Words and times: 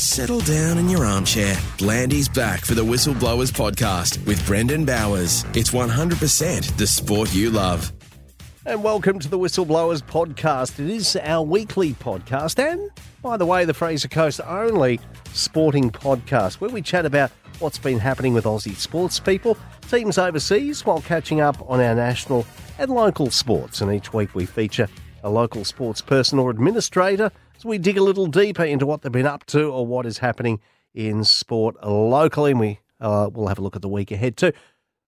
Settle 0.00 0.40
down 0.40 0.78
in 0.78 0.88
your 0.88 1.04
armchair. 1.04 1.58
Blandy's 1.76 2.26
back 2.26 2.64
for 2.64 2.72
the 2.72 2.82
Whistleblowers 2.82 3.52
podcast 3.52 4.26
with 4.26 4.44
Brendan 4.46 4.86
Bowers. 4.86 5.44
It's 5.52 5.72
100% 5.72 6.76
the 6.78 6.86
sport 6.86 7.34
you 7.34 7.50
love. 7.50 7.92
And 8.64 8.82
welcome 8.82 9.18
to 9.18 9.28
the 9.28 9.38
Whistleblowers 9.38 10.00
podcast. 10.00 10.80
It 10.80 10.88
is 10.88 11.16
our 11.16 11.44
weekly 11.44 11.92
podcast, 11.92 12.58
and 12.58 12.90
by 13.20 13.36
the 13.36 13.44
way, 13.44 13.66
the 13.66 13.74
Fraser 13.74 14.08
Coast 14.08 14.40
only 14.46 15.00
sporting 15.34 15.90
podcast 15.90 16.54
where 16.54 16.70
we 16.70 16.80
chat 16.80 17.04
about 17.04 17.30
what's 17.58 17.78
been 17.78 17.98
happening 17.98 18.32
with 18.32 18.46
Aussie 18.46 18.76
sports 18.76 19.20
people, 19.20 19.58
teams 19.90 20.16
overseas, 20.16 20.86
while 20.86 21.02
catching 21.02 21.42
up 21.42 21.62
on 21.70 21.78
our 21.78 21.94
national 21.94 22.46
and 22.78 22.90
local 22.90 23.30
sports. 23.30 23.82
And 23.82 23.92
each 23.92 24.14
week 24.14 24.34
we 24.34 24.46
feature 24.46 24.88
a 25.22 25.28
local 25.28 25.66
sports 25.66 26.00
person 26.00 26.38
or 26.38 26.48
administrator 26.48 27.30
as 27.60 27.64
we 27.66 27.76
dig 27.76 27.98
a 27.98 28.02
little 28.02 28.26
deeper 28.26 28.64
into 28.64 28.86
what 28.86 29.02
they've 29.02 29.12
been 29.12 29.26
up 29.26 29.44
to 29.44 29.64
or 29.70 29.86
what 29.86 30.06
is 30.06 30.18
happening 30.18 30.58
in 30.94 31.22
sport 31.24 31.76
locally. 31.84 32.52
And 32.52 32.60
we 32.60 32.80
uh, 33.00 33.28
will 33.30 33.48
have 33.48 33.58
a 33.58 33.62
look 33.62 33.76
at 33.76 33.82
the 33.82 33.88
week 33.88 34.10
ahead 34.10 34.38
too. 34.38 34.52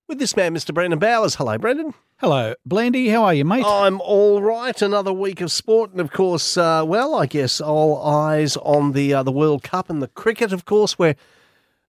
With 0.07 0.19
this 0.19 0.37
man, 0.37 0.55
Mr. 0.55 0.75
Brendan 0.75 0.99
Bowers. 0.99 1.37
Hello, 1.37 1.57
Brendan. 1.57 1.95
Hello, 2.19 2.55
Blandy. 2.67 3.09
How 3.09 3.25
are 3.25 3.33
you, 3.33 3.47
mate? 3.47 3.65
I'm 3.67 4.03
all 4.03 4.43
right. 4.43 4.81
Another 4.83 5.15
week 5.15 5.41
of 5.41 5.51
sport, 5.51 5.93
and 5.93 6.01
of 6.01 6.13
course, 6.13 6.59
uh, 6.59 6.85
well, 6.87 7.15
I 7.15 7.25
guess 7.25 7.59
all 7.59 8.03
eyes 8.03 8.59
on 8.59 8.93
the 8.93 9.15
uh, 9.15 9.23
the 9.23 9.33
World 9.33 9.63
Cup 9.63 9.89
and 9.89 10.03
the 10.03 10.09
cricket, 10.09 10.53
of 10.53 10.67
course. 10.67 10.99
Where, 10.99 11.17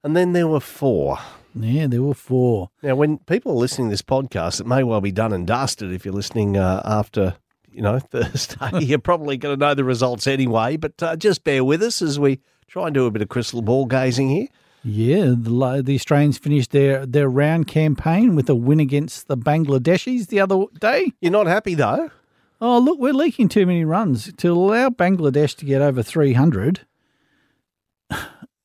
and 0.02 0.16
then 0.16 0.31
there 0.31 0.48
were 0.48 0.61
four. 0.61 1.20
Yeah, 1.53 1.88
there 1.88 2.02
were 2.02 2.14
four. 2.14 2.70
Now, 2.81 2.95
when 2.95 3.17
people 3.17 3.52
are 3.52 3.55
listening 3.55 3.89
to 3.89 3.94
this 3.94 4.02
podcast, 4.02 4.61
it 4.61 4.66
may 4.66 4.84
well 4.84 5.02
be 5.02 5.11
done 5.11 5.34
and 5.34 5.45
dusted. 5.45 5.91
If 5.91 6.05
you're 6.05 6.14
listening 6.14 6.55
uh, 6.55 6.81
after, 6.86 7.36
you 7.73 7.82
know, 7.82 8.00
Thursday, 8.12 8.70
you're 8.80 9.00
probably 9.00 9.38
going 9.38 9.58
to 9.58 9.66
know 9.66 9.73
the 9.73 9.84
results 9.84 10.27
anyway. 10.27 10.77
But 10.77 11.02
uh, 11.02 11.16
just 11.16 11.44
bear 11.44 11.64
with 11.64 11.81
us 11.84 12.02
as 12.02 12.20
we 12.20 12.40
try 12.68 12.86
and 12.88 12.94
do 12.94 13.05
a 13.05 13.12
bit 13.12 13.22
of 13.22 13.30
crystal 13.30 13.62
ball 13.62 13.86
gazing 13.86 14.30
here. 14.30 14.48
Yeah, 14.86 15.34
the, 15.38 15.81
the 15.84 15.95
Australians 15.95 16.38
finished 16.38 16.72
their, 16.72 17.06
their 17.06 17.30
round 17.30 17.67
campaign 17.67 18.36
with 18.36 18.50
a 18.50 18.56
win 18.56 18.81
against 18.81 19.28
the 19.30 19.38
Bangladeshis 19.38 20.28
the 20.28 20.42
other 20.42 20.66
day. 20.80 21.14
You're 21.22 21.31
not 21.31 21.47
happy 21.47 21.73
though. 21.73 22.12
Oh, 22.59 22.80
look, 22.80 23.00
we're 23.00 23.14
leaking 23.14 23.47
too 23.50 23.66
many 23.66 23.86
runs 23.86 24.31
to 24.34 24.47
allow 24.50 24.90
Bangladesh 24.90 25.56
to 25.58 25.66
get 25.66 25.81
over 25.81 26.03
300. 26.03 26.81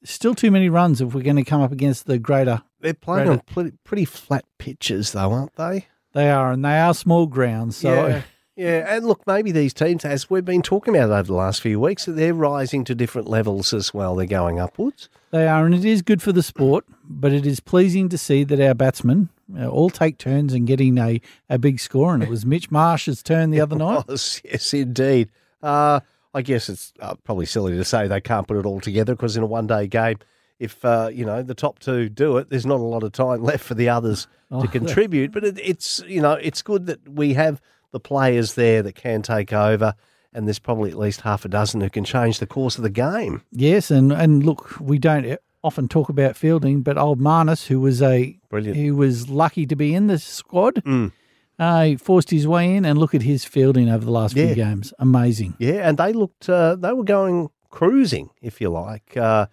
Still 0.05 0.35
too 0.35 0.51
many 0.51 0.69
runs 0.69 1.01
if 1.01 1.13
we're 1.13 1.23
going 1.23 1.37
to 1.37 1.45
come 1.45 1.61
up 1.61 1.73
against 1.73 2.07
the 2.07 2.19
greater. 2.19 2.63
They're 2.81 2.95
playing 2.95 3.29
Right. 3.29 3.39
on 3.39 3.45
pretty, 3.53 3.73
pretty 3.85 4.05
flat 4.05 4.45
pitches, 4.59 5.13
though, 5.13 5.33
aren't 5.33 5.55
they? 5.57 5.87
They 6.15 6.31
are, 6.31 6.53
and 6.53 6.65
they 6.65 6.79
are 6.79 6.95
small 6.95 7.27
grounds. 7.27 7.77
So 7.77 7.93
yeah, 8.07 8.23
yeah. 8.59 8.97
And 8.97 9.07
look, 9.07 9.27
maybe 9.27 9.53
these 9.53 9.73
teams, 9.73 10.05
as 10.05 10.29
we've 10.29 10.45
been 10.45 10.63
talking 10.63 10.95
about 10.95 11.11
over 11.11 11.23
the 11.23 11.35
last 11.35 11.63
few 11.63 11.79
weeks, 11.81 12.05
that 12.05 12.13
they're 12.13 12.35
rising 12.35 12.85
to 12.85 12.95
different 12.95 13.29
levels 13.29 13.73
as 13.73 13.95
well. 13.95 14.17
They're 14.17 14.27
going 14.27 14.59
upwards. 14.59 15.09
They 15.31 15.47
are, 15.47 15.65
and 15.65 15.75
it 15.75 15.85
is 15.85 16.03
good 16.03 16.21
for 16.21 16.33
the 16.33 16.43
sport, 16.43 16.85
but 17.09 17.33
it 17.33 17.47
is 17.47 17.61
pleasing 17.61 18.09
to 18.11 18.19
see 18.19 18.45
that 18.45 18.61
our 18.61 18.75
batsmen 18.75 19.29
uh, 19.59 19.69
all 19.69 19.91
take 19.91 20.19
turns 20.19 20.53
in 20.53 20.65
getting 20.65 20.99
a, 20.99 21.21
a 21.49 21.59
big 21.59 21.81
score. 21.81 22.13
And 22.15 22.23
it 22.23 22.29
was 22.29 22.45
Mitch 22.45 22.71
Marsh's 22.71 23.23
turn 23.23 23.51
the 23.51 23.61
other 23.63 23.77
night. 23.77 24.05
Yes, 24.09 24.43
yes, 24.45 24.75
indeed. 24.75 25.31
Uh, 25.63 26.01
I 26.35 26.43
guess 26.43 26.69
it's 26.69 26.93
uh, 27.01 27.15
probably 27.25 27.47
silly 27.47 27.73
to 27.77 27.85
say 27.85 28.07
they 28.07 28.21
can't 28.21 28.47
put 28.47 28.59
it 28.59 28.67
all 28.67 28.81
together 28.81 29.15
because 29.15 29.37
in 29.37 29.43
a 29.43 29.47
one-day 29.47 29.87
game, 29.87 30.19
if 30.59 30.85
uh, 30.85 31.09
you 31.13 31.25
know 31.25 31.43
the 31.43 31.55
top 31.55 31.79
two 31.79 32.09
do 32.09 32.37
it, 32.39 32.51
there's 32.51 32.67
not 32.67 32.81
a 32.81 32.85
lot 32.85 33.03
of 33.03 33.13
time 33.13 33.43
left 33.45 33.65
for 33.65 33.75
the 33.75 33.89
others 33.89 34.27
Oh, 34.51 34.63
to 34.63 34.69
contribute. 34.79 35.31
But 35.33 35.45
it, 35.45 35.59
it's 35.63 36.03
you 36.07 36.21
know 36.21 36.33
it's 36.33 36.63
good 36.63 36.87
that 36.87 37.07
we 37.09 37.35
have 37.35 37.61
the 37.93 38.01
players 38.01 38.55
there 38.55 38.83
that 38.83 38.95
can 38.95 39.23
take 39.23 39.53
over, 39.53 39.95
and 40.33 40.47
there's 40.47 40.59
probably 40.59 40.91
at 40.91 40.99
least 40.99 41.23
half 41.23 41.45
a 41.45 41.49
dozen 41.49 41.81
who 41.81 41.91
can 41.91 42.05
change 42.05 42.39
the 42.39 42.47
course 42.47 42.77
of 42.77 42.83
the 42.83 42.91
game. 42.91 43.43
Yes, 43.51 43.91
and, 43.91 44.13
and 44.13 44.45
look, 44.45 44.75
we 44.81 44.99
don't 44.99 45.39
often 45.65 45.89
talk 45.89 46.09
about 46.09 46.37
fielding, 46.37 46.83
but 46.83 46.97
old 46.99 47.19
Marnus, 47.21 47.67
who 47.67 47.81
was 47.81 48.01
a 48.03 48.39
Brilliant. 48.49 48.77
he 48.77 48.91
was 48.91 49.29
lucky 49.29 49.67
to 49.67 49.75
be 49.77 49.95
in 49.95 50.07
the 50.07 50.19
squad, 50.19 50.77
Mm. 50.85 51.13
uh, 51.59 51.97
forced 51.99 52.31
his 52.31 52.47
way 52.47 52.75
in, 52.77 52.85
and 52.85 52.99
look 52.99 53.15
at 53.15 53.23
his 53.23 53.45
fielding 53.45 53.89
over 53.89 54.05
the 54.05 54.11
last 54.13 54.37
Yeah. 54.37 54.47
few 54.47 54.55
games, 54.57 54.93
amazing. 54.99 55.55
Yeah, 55.59 55.89
and 55.89 55.99
they 55.99 56.13
looked 56.13 56.49
uh, 56.49 56.77
they 56.77 56.93
were 56.93 57.05
going 57.05 57.49
cruising, 57.71 58.31
if 58.41 58.61
you 58.61 58.69
like, 58.71 59.17
uh, 59.17 59.47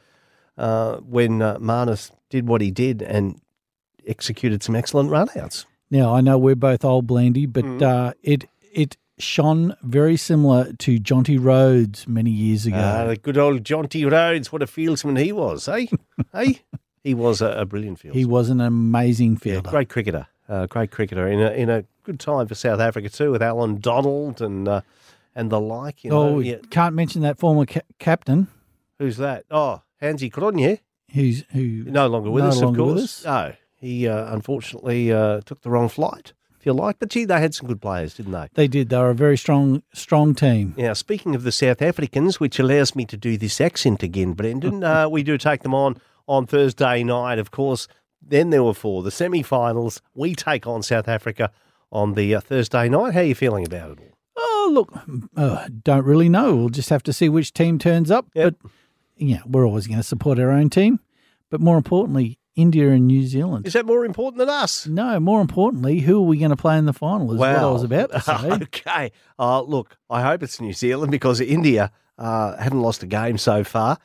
uh, 0.58 0.98
when 0.98 1.42
uh, 1.42 1.58
Marnus 1.58 2.12
did 2.30 2.48
what 2.48 2.62
he 2.62 2.70
did 2.72 3.02
and 3.02 3.40
executed 4.08 4.62
some 4.62 4.76
excellent 4.76 5.10
runouts. 5.10 5.66
Now 5.92 6.14
I 6.14 6.22
know 6.22 6.38
we're 6.38 6.56
both 6.56 6.84
old 6.84 7.08
Blandy, 7.08 7.46
but 7.46 7.64
Mm. 7.66 7.82
uh, 7.82 8.14
it 8.24 8.46
it 8.74 8.98
shone 9.18 9.76
very 9.82 10.18
similar 10.18 10.74
to 10.74 11.00
Jonty 11.00 11.38
Rhodes 11.42 12.08
many 12.08 12.32
years 12.32 12.66
ago. 12.66 12.78
Ah, 12.78 13.06
the 13.08 13.16
good 13.16 13.38
old 13.38 13.64
Jonty 13.64 14.10
Rhodes, 14.10 14.52
what 14.52 14.62
a 14.62 14.66
fieldsman 14.66 15.18
he 15.22 15.32
was, 15.32 15.68
eh? 15.70 15.86
hey, 16.34 16.62
he 17.04 17.14
was 17.14 17.42
a, 17.42 17.52
a 17.52 17.66
brilliant 17.66 18.00
fieldsman. 18.00 18.14
he 18.16 18.26
was 18.26 18.50
an 18.50 18.60
amazing 18.60 19.34
Yeah, 19.34 19.40
fielder. 19.40 19.70
great 19.70 19.90
cricketer, 19.90 20.28
uh, 20.50 20.66
great 20.66 20.92
cricketer 20.92 21.28
in 21.28 21.40
a 21.42 21.52
in 21.52 21.70
a 21.70 21.86
good 22.04 22.20
time 22.20 22.48
for 22.48 22.56
South 22.56 22.80
Africa 22.80 23.08
too, 23.10 23.32
with 23.32 23.42
Allan 23.42 23.80
Donald 23.80 24.42
and 24.42 24.68
uh, 24.68 24.82
and 25.36 25.50
the 25.50 25.60
like. 25.62 26.04
You 26.04 26.10
know, 26.10 26.36
oh, 26.36 26.40
yeah. 26.40 26.58
can't 26.70 26.96
mention 26.96 27.22
that 27.22 27.38
former 27.40 27.66
ca- 27.66 27.82
captain 28.00 28.48
who's 29.00 29.18
that? 29.18 29.46
Oh, 29.52 29.82
Hansie 30.02 30.32
Cronje, 30.32 30.80
who's 31.14 31.44
who 31.52 31.84
no 31.86 32.08
longer 32.08 32.30
with 32.32 32.44
No 32.44 32.50
us, 32.50 32.62
longer 32.62 32.82
of 32.82 32.88
with 32.88 32.96
course. 32.98 33.26
us. 33.26 33.26
No, 33.26 33.54
he 33.76 34.08
uh, 34.08 34.34
unfortunately 34.34 35.12
uh, 35.12 35.42
took 35.42 35.62
the 35.62 35.70
wrong 35.70 35.90
flight. 35.90 36.34
If 36.60 36.66
you 36.66 36.74
like, 36.74 36.98
but 36.98 37.10
gee, 37.10 37.26
they 37.26 37.40
had 37.40 37.54
some 37.54 37.68
good 37.68 37.82
players, 37.82 38.16
didn't 38.16 38.32
they? 38.32 38.48
They 38.56 38.68
did. 38.68 38.90
They 38.90 38.98
were 38.98 39.12
a 39.12 39.16
very 39.16 39.38
strong, 39.38 39.84
strong 39.94 40.34
team. 40.34 40.74
Now, 40.78 40.94
speaking 40.94 41.36
of 41.36 41.44
the 41.44 41.52
South 41.52 41.82
Africans, 41.82 42.40
which 42.40 42.58
allows 42.58 42.96
me 42.96 43.06
to 43.06 43.18
do 43.18 43.38
this 43.38 43.62
accent 43.62 44.02
again, 44.02 44.34
Brendan, 44.34 44.84
uh, 44.84 45.08
we 45.08 45.22
do 45.22 45.38
take 45.38 45.62
them 45.62 45.76
on 45.76 45.98
on 46.28 46.48
Thursday 46.48 47.04
night, 47.04 47.38
of 47.38 47.52
course. 47.52 47.88
Then 48.28 48.50
there 48.50 48.64
were 48.64 48.74
four, 48.74 49.04
the 49.04 49.12
semi-finals. 49.12 50.02
We 50.16 50.34
take 50.34 50.66
on 50.66 50.82
South 50.82 51.08
Africa 51.08 51.52
on 51.92 52.16
the 52.16 52.34
uh, 52.34 52.42
Thursday 52.42 52.90
night. 52.90 53.14
How 53.14 53.20
are 53.20 53.24
you 53.24 53.36
feeling 53.36 53.66
about 53.66 53.92
it 53.92 54.00
all? 54.00 54.16
Oh, 54.38 54.70
look, 54.74 54.92
uh, 55.38 55.68
don't 55.84 56.06
really 56.06 56.30
know. 56.30 56.56
We'll 56.56 56.70
just 56.70 56.90
have 56.90 57.04
to 57.04 57.14
see 57.14 57.30
which 57.30 57.54
team 57.54 57.78
turns 57.78 58.10
up. 58.10 58.28
Yep. 58.34 58.56
But 58.60 58.72
yeah, 59.18 59.42
we're 59.46 59.68
always 59.68 59.86
going 59.86 60.00
to 60.00 60.04
support 60.04 60.40
our 60.40 60.50
own 60.50 60.72
team. 60.72 61.00
But 61.52 61.62
more 61.62 61.78
importantly, 61.78 62.40
India 62.56 62.90
and 62.92 63.08
New 63.08 63.24
Zealand. 63.28 63.68
Is 63.68 63.74
that 63.74 63.86
more 63.86 64.06
important 64.06 64.40
than 64.40 64.50
us? 64.50 64.88
No, 64.88 65.20
more 65.20 65.42
importantly, 65.42 66.00
who 66.00 66.18
are 66.20 66.28
we 66.28 66.38
going 66.38 66.52
to 66.52 66.56
play 66.56 66.78
in 66.78 66.86
the 66.86 66.94
final? 66.94 67.32
Is 67.34 67.40
what 67.40 67.50
I 67.56 67.66
was 67.70 67.84
about 67.84 68.12
to 68.12 68.22
say. 68.22 68.52
okay. 68.52 69.12
Uh, 69.38 69.62
look, 69.62 69.98
I 70.10 70.22
hope 70.22 70.42
it's 70.44 70.62
New 70.62 70.74
Zealand 70.74 71.12
because 71.12 71.42
India 71.42 71.92
uh, 72.18 72.56
haven't 72.58 72.82
lost 72.82 73.04
a 73.04 73.08
game 73.08 73.38
so 73.38 73.64
far. 73.64 73.98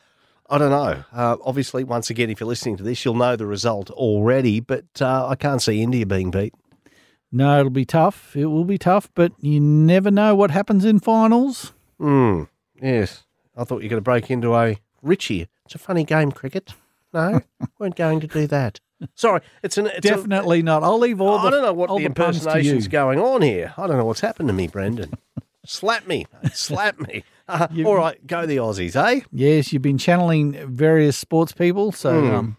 I 0.49 0.57
don't 0.57 0.69
know. 0.69 1.03
Uh, 1.13 1.37
obviously, 1.45 1.85
once 1.85 2.09
again, 2.09 2.29
if 2.29 2.41
you're 2.41 2.47
listening 2.49 2.75
to 2.77 2.83
this, 2.83 3.05
you'll 3.05 3.15
know 3.15 3.37
the 3.37 3.45
result 3.45 3.89
already, 3.89 4.59
but 4.59 4.83
uh, 4.99 5.27
I 5.27 5.35
can't 5.35 5.61
see 5.61 5.81
India 5.81 6.05
being 6.05 6.29
beat. 6.29 6.53
No, 7.31 7.57
it'll 7.61 7.69
be 7.69 7.85
tough. 7.85 8.35
It 8.35 8.47
will 8.47 8.65
be 8.65 8.77
tough, 8.77 9.09
but 9.15 9.31
you 9.39 9.61
never 9.61 10.11
know 10.11 10.35
what 10.35 10.51
happens 10.51 10.83
in 10.83 10.99
finals. 10.99 11.71
Hmm. 11.97 12.43
Yes. 12.81 13.23
I 13.55 13.63
thought 13.63 13.77
you 13.77 13.85
were 13.85 13.91
going 13.91 13.97
to 13.97 14.01
break 14.01 14.29
into 14.29 14.53
a 14.53 14.77
Richie. 15.01 15.47
It's 15.65 15.75
a 15.75 15.79
funny 15.79 16.03
game, 16.03 16.33
cricket. 16.33 16.73
No, 17.13 17.41
weren't 17.79 17.95
going 17.95 18.19
to 18.21 18.27
do 18.27 18.47
that. 18.47 18.79
Sorry, 19.15 19.41
it's 19.63 19.77
an 19.77 19.87
it's 19.87 19.97
a- 19.97 20.01
Definitely 20.09 20.61
not. 20.61 20.83
I'll 20.83 20.99
leave 20.99 21.19
all 21.19 21.39
the. 21.39 21.47
I 21.47 21.49
don't 21.51 21.63
know 21.63 21.73
what 21.73 21.87
the 21.89 22.07
puns 22.09 22.37
impersonation's 22.45 22.87
going 22.87 23.19
on 23.19 23.41
here. 23.41 23.73
I 23.77 23.87
don't 23.87 23.97
know 23.97 24.05
what's 24.05 24.21
happened 24.21 24.47
to 24.49 24.53
me, 24.53 24.67
Brendan. 24.67 25.13
Slap 25.65 26.07
me, 26.07 26.25
slap 26.53 26.99
me. 26.99 27.23
Uh, 27.47 27.67
all 27.85 27.95
right, 27.95 28.25
go 28.25 28.47
the 28.47 28.57
Aussies, 28.57 28.95
eh? 28.95 29.21
Yes, 29.31 29.71
you've 29.71 29.83
been 29.83 29.99
channeling 29.99 30.53
various 30.67 31.15
sports 31.15 31.51
people, 31.51 31.91
so 31.91 32.19
Hmm. 32.19 32.31
um, 32.35 32.57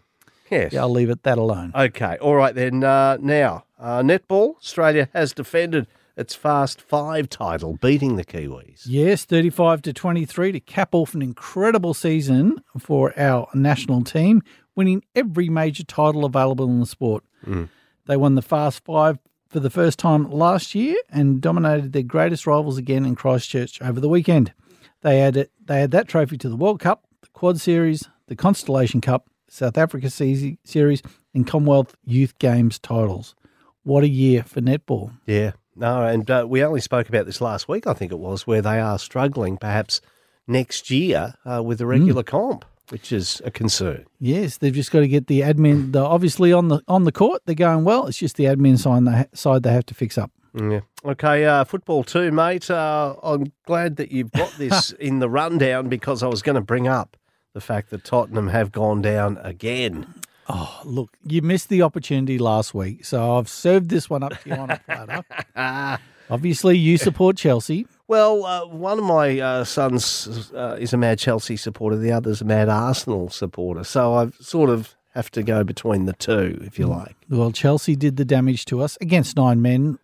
Yes. 0.49 0.71
yeah, 0.71 0.81
I'll 0.81 0.89
leave 0.89 1.09
it 1.09 1.23
that 1.23 1.37
alone. 1.37 1.73
Okay. 1.75 2.17
All 2.21 2.35
right 2.35 2.55
then. 2.55 2.81
Uh, 2.83 3.17
now, 3.19 3.65
uh, 3.77 4.01
netball. 4.03 4.55
Australia 4.57 5.09
has 5.13 5.33
defended 5.33 5.85
its 6.15 6.35
Fast 6.35 6.81
Five 6.81 7.29
title, 7.29 7.77
beating 7.81 8.15
the 8.15 8.25
Kiwis. 8.25 8.83
Yes, 8.85 9.25
35 9.25 9.81
to 9.83 9.93
23 9.93 10.51
to 10.51 10.59
cap 10.59 10.93
off 10.93 11.13
an 11.13 11.21
incredible 11.21 11.93
season 11.93 12.63
for 12.79 13.17
our 13.19 13.47
national 13.53 14.03
team, 14.03 14.41
winning 14.75 15.03
every 15.15 15.49
major 15.49 15.83
title 15.83 16.25
available 16.25 16.65
in 16.65 16.79
the 16.79 16.85
sport. 16.85 17.23
Mm. 17.45 17.69
They 18.05 18.17
won 18.17 18.35
the 18.35 18.41
Fast 18.41 18.83
Five 18.85 19.19
for 19.49 19.59
the 19.59 19.69
first 19.69 19.99
time 19.99 20.29
last 20.29 20.73
year 20.73 20.95
and 21.09 21.39
dominated 21.39 21.93
their 21.93 22.03
greatest 22.03 22.47
rivals 22.47 22.77
again 22.77 23.05
in 23.05 23.15
Christchurch 23.15 23.81
over 23.81 23.99
the 23.99 24.09
weekend. 24.09 24.53
They 25.01 25.21
added 25.21 25.49
they 25.63 25.81
had 25.81 25.91
that 25.91 26.07
trophy 26.07 26.37
to 26.39 26.49
the 26.49 26.55
World 26.55 26.79
Cup, 26.79 27.05
the 27.21 27.27
Quad 27.29 27.59
Series, 27.59 28.09
the 28.27 28.35
Constellation 28.35 29.01
Cup, 29.01 29.29
South 29.47 29.77
Africa 29.77 30.09
Series, 30.09 31.03
and 31.33 31.45
Commonwealth 31.45 31.95
Youth 32.03 32.37
Games 32.39 32.79
titles. 32.79 33.35
What 33.83 34.03
a 34.03 34.07
year 34.07 34.43
for 34.43 34.61
netball! 34.61 35.11
Yeah. 35.25 35.51
No, 35.75 36.05
and 36.05 36.29
uh, 36.29 36.45
we 36.47 36.63
only 36.63 36.81
spoke 36.81 37.09
about 37.09 37.25
this 37.25 37.41
last 37.41 37.67
week, 37.67 37.87
I 37.87 37.93
think 37.93 38.11
it 38.11 38.19
was, 38.19 38.45
where 38.45 38.61
they 38.61 38.79
are 38.79 38.99
struggling 38.99 39.57
perhaps 39.57 40.01
next 40.47 40.89
year 40.89 41.35
uh, 41.45 41.63
with 41.63 41.79
the 41.79 41.85
regular 41.85 42.23
comp, 42.23 42.65
which 42.89 43.11
is 43.11 43.41
a 43.45 43.51
concern. 43.51 44.05
Yes, 44.19 44.57
they've 44.57 44.73
just 44.73 44.91
got 44.91 44.99
to 44.99 45.07
get 45.07 45.27
the 45.27 45.41
admin. 45.41 45.91
The, 45.93 45.99
obviously 46.03 46.53
on 46.53 46.67
the 46.67 46.81
on 46.87 47.05
the 47.05 47.11
court, 47.11 47.41
they're 47.45 47.55
going 47.55 47.83
well. 47.83 48.07
It's 48.07 48.17
just 48.17 48.35
the 48.35 48.45
admin 48.45 48.77
side 48.77 49.05
they, 49.05 49.25
side 49.35 49.63
they 49.63 49.73
have 49.73 49.85
to 49.87 49.93
fix 49.93 50.17
up. 50.17 50.31
Yeah. 50.53 50.81
Okay, 51.03 51.45
uh, 51.45 51.63
football 51.63 52.03
too, 52.03 52.31
mate. 52.31 52.69
Uh, 52.69 53.15
I'm 53.23 53.51
glad 53.65 53.95
that 53.95 54.11
you've 54.11 54.31
got 54.31 54.51
this 54.57 54.91
in 54.91 55.19
the 55.19 55.29
rundown 55.29 55.89
because 55.89 56.21
I 56.21 56.27
was 56.27 56.41
going 56.41 56.55
to 56.55 56.61
bring 56.61 56.87
up 56.87 57.17
the 57.53 57.61
fact 57.61 57.89
that 57.91 58.03
Tottenham 58.03 58.47
have 58.49 58.71
gone 58.71 59.01
down 59.01 59.37
again. 59.41 60.13
Oh, 60.49 60.81
look, 60.83 61.09
you 61.25 61.41
missed 61.41 61.69
the 61.69 61.81
opportunity 61.83 62.37
last 62.37 62.73
week, 62.73 63.05
so 63.05 63.37
I've 63.37 63.47
served 63.47 63.89
this 63.89 64.09
one 64.09 64.23
up 64.23 64.33
to 64.41 64.49
you 64.49 64.55
on 64.55 64.69
a 64.71 64.79
platter. 64.85 65.99
Obviously, 66.29 66.77
you 66.77 66.97
support 66.97 67.37
Chelsea. 67.37 67.85
Well, 68.07 68.45
uh, 68.45 68.65
one 68.67 68.97
of 68.99 69.05
my 69.05 69.39
uh, 69.39 69.63
sons 69.63 70.51
uh, 70.53 70.77
is 70.79 70.93
a 70.93 70.97
mad 70.97 71.19
Chelsea 71.19 71.55
supporter, 71.57 71.95
the 71.97 72.11
other's 72.11 72.41
a 72.41 72.45
mad 72.45 72.69
Arsenal 72.69 73.29
supporter. 73.29 73.83
So 73.83 74.13
I 74.15 74.29
sort 74.39 74.69
of 74.69 74.95
have 75.13 75.29
to 75.31 75.43
go 75.43 75.63
between 75.63 76.05
the 76.05 76.13
two, 76.13 76.59
if 76.63 76.77
you 76.79 76.87
like. 76.87 77.15
Well, 77.29 77.51
Chelsea 77.51 77.95
did 77.95 78.17
the 78.17 78.25
damage 78.25 78.65
to 78.65 78.81
us 78.81 78.97
against 78.99 79.37
nine 79.37 79.61
men. 79.61 79.99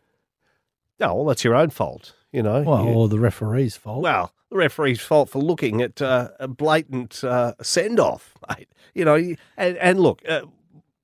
Oh, 1.01 1.15
well, 1.15 1.25
that's 1.25 1.43
your 1.43 1.55
own 1.55 1.69
fault, 1.69 2.13
you 2.31 2.43
know. 2.43 2.61
Well, 2.61 2.85
You- 2.85 2.91
or 2.91 3.07
the 3.09 3.19
referee's 3.19 3.75
fault. 3.75 4.03
well, 4.03 4.31
the 4.49 4.57
referee's 4.57 4.99
fault 4.99 5.29
for 5.29 5.39
looking 5.39 5.81
at 5.81 6.01
uh, 6.01 6.29
a 6.39 6.47
blatant 6.47 7.23
uh, 7.23 7.53
send 7.61 7.99
off, 7.99 8.33
mate. 8.49 8.69
You 8.95 9.05
know, 9.05 9.15
and, 9.15 9.77
and 9.77 9.99
look, 9.99 10.21
uh, 10.27 10.41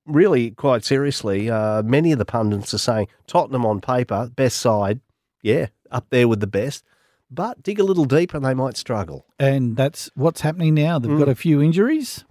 really, 0.04 0.50
quite 0.50 0.84
seriously, 0.84 1.48
uh, 1.50 1.82
many 1.82 2.12
of 2.12 2.18
the 2.18 2.24
pundits 2.24 2.74
are 2.74 2.78
saying 2.78 3.08
Tottenham 3.26 3.64
on 3.64 3.80
paper, 3.80 4.30
best 4.34 4.56
side, 4.58 5.00
yeah, 5.42 5.66
up 5.90 6.06
there 6.10 6.26
with 6.28 6.40
the 6.40 6.46
best. 6.46 6.84
But 7.30 7.62
dig 7.62 7.78
a 7.80 7.84
little 7.84 8.04
deeper 8.04 8.36
and 8.36 8.46
they 8.46 8.54
might 8.54 8.76
struggle. 8.76 9.26
and 9.38 9.76
that's 9.76 10.10
what's 10.14 10.40
happening 10.42 10.74
now. 10.74 10.98
They've 10.98 11.10
Mm. 11.10 11.18
got 11.18 11.28
a 11.28 11.34
few 11.34 11.60
injuries, 11.62 12.24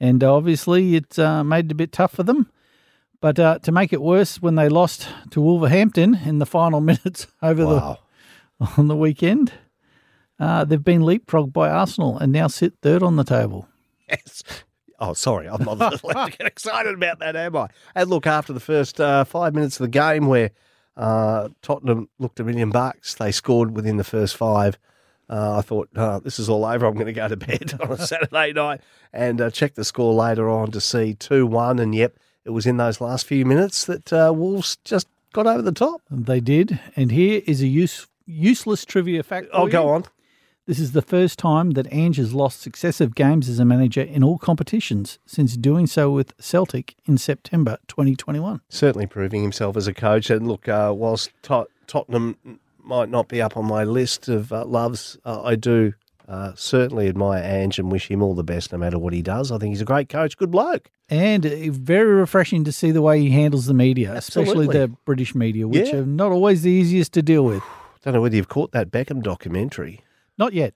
and 0.00 0.22
obviously 0.24 0.96
it's 0.96 1.18
uh, 1.18 1.42
made 1.44 1.66
it 1.66 1.72
a 1.72 1.74
bit 1.74 1.92
tough 1.92 2.12
for 2.12 2.22
them. 2.24 2.50
But 3.20 3.38
uh, 3.38 3.58
to 3.60 3.72
make 3.72 3.92
it 3.94 4.02
worse, 4.02 4.42
when 4.42 4.54
they 4.56 4.68
lost 4.68 5.08
to 5.30 5.40
Wolverhampton 5.40 6.20
in 6.26 6.40
the 6.40 6.46
final 6.46 6.80
minutes 6.92 7.26
over 7.42 7.64
Wow. 7.66 7.98
the 8.60 8.66
on 8.78 8.88
the 8.88 8.96
weekend, 8.96 9.52
uh, 10.38 10.64
they've 10.64 10.82
been 10.82 11.02
leapfrogged 11.02 11.52
by 11.52 11.68
Arsenal 11.70 12.18
and 12.18 12.32
now 12.32 12.46
sit 12.46 12.74
third 12.82 13.02
on 13.02 13.16
the 13.16 13.24
table. 13.24 13.68
Yes. 14.08 14.42
Oh, 15.00 15.12
sorry. 15.12 15.48
I'm 15.48 15.64
not 15.64 16.02
allowed 16.02 16.30
to 16.30 16.38
get 16.38 16.46
excited 16.46 16.94
about 16.94 17.18
that, 17.18 17.36
am 17.36 17.56
I? 17.56 17.68
And 17.94 18.08
look, 18.08 18.26
after 18.26 18.52
the 18.52 18.60
first 18.60 19.00
uh, 19.00 19.24
five 19.24 19.54
minutes 19.54 19.80
of 19.80 19.84
the 19.84 19.88
game 19.88 20.26
where 20.26 20.50
uh, 20.96 21.48
Tottenham 21.62 22.08
looked 22.18 22.40
a 22.40 22.44
million 22.44 22.70
bucks, 22.70 23.14
they 23.14 23.32
scored 23.32 23.72
within 23.72 23.96
the 23.96 24.04
first 24.04 24.36
five. 24.36 24.78
Uh, 25.28 25.58
I 25.58 25.62
thought, 25.62 25.88
oh, 25.96 26.20
this 26.20 26.38
is 26.38 26.48
all 26.48 26.64
over. 26.64 26.86
I'm 26.86 26.94
going 26.94 27.06
to 27.06 27.12
go 27.12 27.28
to 27.28 27.36
bed 27.36 27.74
on 27.80 27.92
a 27.92 27.98
Saturday 27.98 28.52
night 28.52 28.82
and 29.12 29.40
uh, 29.40 29.50
check 29.50 29.74
the 29.74 29.84
score 29.84 30.12
later 30.14 30.48
on 30.50 30.70
to 30.72 30.80
see 30.80 31.14
2 31.14 31.46
1. 31.46 31.78
And 31.78 31.94
yep, 31.94 32.16
it 32.44 32.50
was 32.50 32.66
in 32.66 32.76
those 32.76 33.00
last 33.00 33.26
few 33.26 33.44
minutes 33.44 33.86
that 33.86 34.12
uh, 34.12 34.32
Wolves 34.34 34.76
just 34.84 35.08
got 35.32 35.46
over 35.46 35.62
the 35.62 35.72
top. 35.72 36.02
They 36.10 36.40
did, 36.40 36.78
and 36.94 37.10
here 37.10 37.42
is 37.46 37.62
a 37.62 37.66
use, 37.66 38.06
useless 38.26 38.84
trivia 38.84 39.22
fact. 39.22 39.48
Oh, 39.52 39.66
go 39.66 39.88
on. 39.88 40.04
This 40.66 40.78
is 40.78 40.92
the 40.92 41.02
first 41.02 41.38
time 41.38 41.72
that 41.72 41.86
Ange 41.92 42.16
has 42.16 42.32
lost 42.32 42.60
successive 42.62 43.14
games 43.14 43.50
as 43.50 43.58
a 43.58 43.66
manager 43.66 44.00
in 44.00 44.24
all 44.24 44.38
competitions 44.38 45.18
since 45.26 45.58
doing 45.58 45.86
so 45.86 46.10
with 46.10 46.32
Celtic 46.40 46.94
in 47.04 47.18
September 47.18 47.76
2021. 47.88 48.62
certainly 48.70 49.06
proving 49.06 49.42
himself 49.42 49.76
as 49.76 49.86
a 49.86 49.92
coach. 49.92 50.30
And 50.30 50.48
look, 50.48 50.66
uh, 50.66 50.92
whilst 50.96 51.30
Tot- 51.42 51.68
Tottenham 51.86 52.36
might 52.82 53.10
not 53.10 53.28
be 53.28 53.42
up 53.42 53.58
on 53.58 53.66
my 53.66 53.84
list 53.84 54.28
of 54.28 54.52
uh, 54.54 54.64
loves, 54.64 55.18
uh, 55.26 55.42
I 55.42 55.54
do 55.54 55.92
uh, 56.26 56.52
certainly 56.56 57.08
admire 57.08 57.42
Ange 57.44 57.78
and 57.78 57.92
wish 57.92 58.10
him 58.10 58.22
all 58.22 58.34
the 58.34 58.42
best 58.42 58.72
no 58.72 58.78
matter 58.78 58.98
what 58.98 59.12
he 59.12 59.20
does. 59.20 59.52
I 59.52 59.58
think 59.58 59.72
he's 59.72 59.82
a 59.82 59.86
great 59.86 60.08
coach, 60.08 60.38
good 60.38 60.50
bloke. 60.50 60.90
And 61.10 61.44
uh, 61.44 61.50
very 61.72 62.14
refreshing 62.14 62.64
to 62.64 62.72
see 62.72 62.90
the 62.90 63.02
way 63.02 63.20
he 63.20 63.28
handles 63.28 63.66
the 63.66 63.74
media, 63.74 64.14
especially 64.14 64.66
the 64.66 64.88
British 65.04 65.34
media, 65.34 65.68
which 65.68 65.88
Yeah. 65.88 65.96
are 65.96 66.06
not 66.06 66.32
always 66.32 66.62
the 66.62 66.70
easiest 66.70 67.12
to 67.12 67.22
deal 67.22 67.44
with. 67.44 67.62
Don't 68.02 68.14
know 68.14 68.22
whether 68.22 68.36
you've 68.36 68.48
caught 68.48 68.72
that 68.72 68.90
Beckham 68.90 69.22
documentary. 69.22 70.00
Not 70.38 70.52
yet. 70.52 70.74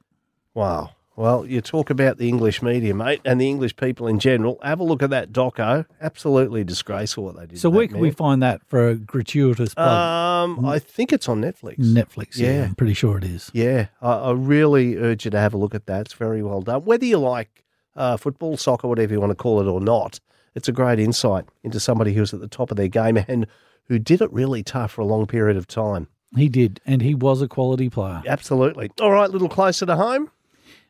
Wow. 0.55 0.91
Well, 1.19 1.45
you 1.45 1.61
talk 1.61 1.91
about 1.91 2.19
the 2.19 2.29
English 2.29 2.63
media, 2.63 2.95
mate, 2.95 3.21
and 3.25 3.41
the 3.41 3.49
English 3.49 3.75
people 3.75 4.07
in 4.07 4.21
general. 4.21 4.61
Have 4.63 4.79
a 4.79 4.85
look 4.85 5.03
at 5.03 5.11
that 5.11 5.33
doco. 5.33 5.85
Absolutely 6.01 6.63
disgraceful 6.63 7.25
what 7.25 7.37
they 7.37 7.47
did. 7.47 7.59
So 7.59 7.69
where 7.71 7.89
can 7.89 7.99
we 7.99 8.13
find 8.13 8.41
that 8.45 8.61
for 8.69 8.91
a 8.91 8.95
gratuitous 8.95 9.75
plug? 9.75 9.89
Um, 9.89 10.65
I 10.65 10.79
think 10.79 11.13
it's 11.13 11.29
on 11.29 11.43
Netflix. 11.43 11.79
Netflix. 11.79 12.39
Yeah. 12.39 12.53
yeah. 12.53 12.65
I'm 12.67 12.77
pretty 12.77 12.95
sure 12.95 13.19
it 13.19 13.25
is. 13.25 13.51
Yeah, 13.53 13.89
I, 14.01 14.13
I 14.13 14.31
really 14.31 14.97
urge 14.97 15.25
you 15.25 15.33
to 15.33 15.41
have 15.41 15.55
a 15.55 15.57
look 15.57 15.75
at 15.75 15.87
that. 15.87 16.03
It's 16.03 16.13
very 16.13 16.41
well 16.41 16.63
done. 16.63 16.85
Whether 16.85 17.07
you 17.07 17.19
like 17.19 17.65
uh, 17.97 18.17
football, 18.17 18.57
soccer, 18.57 18.87
whatever 18.87 19.13
you 19.13 19.21
want 19.21 19.33
to 19.33 19.37
call 19.37 19.61
it 19.61 19.67
or 19.67 19.81
not, 19.81 20.21
it's 20.55 20.69
a 20.69 20.73
great 20.73 21.01
insight 21.01 21.47
into 21.65 21.81
somebody 21.81 22.15
who's 22.15 22.33
at 22.33 22.39
the 22.39 22.47
top 22.47 22.71
of 22.71 22.77
their 22.77 22.87
game 22.87 23.17
and 23.27 23.49
who 23.89 23.99
did 23.99 24.23
it 24.23 24.33
really 24.33 24.63
tough 24.63 24.93
for 24.93 25.01
a 25.01 25.07
long 25.07 25.27
period 25.27 25.57
of 25.57 25.67
time. 25.67 26.07
He 26.37 26.49
did, 26.49 26.81
and 26.85 27.03
he 27.03 27.15
was 27.15 27.41
a 27.43 27.49
quality 27.49 27.89
player. 27.89 28.23
Absolutely. 28.27 28.91
All 29.01 29.11
right, 29.13 29.29
a 29.29 29.33
little 29.33 29.49
closer 29.49 29.87
to 29.87 29.97
home. 29.97 30.31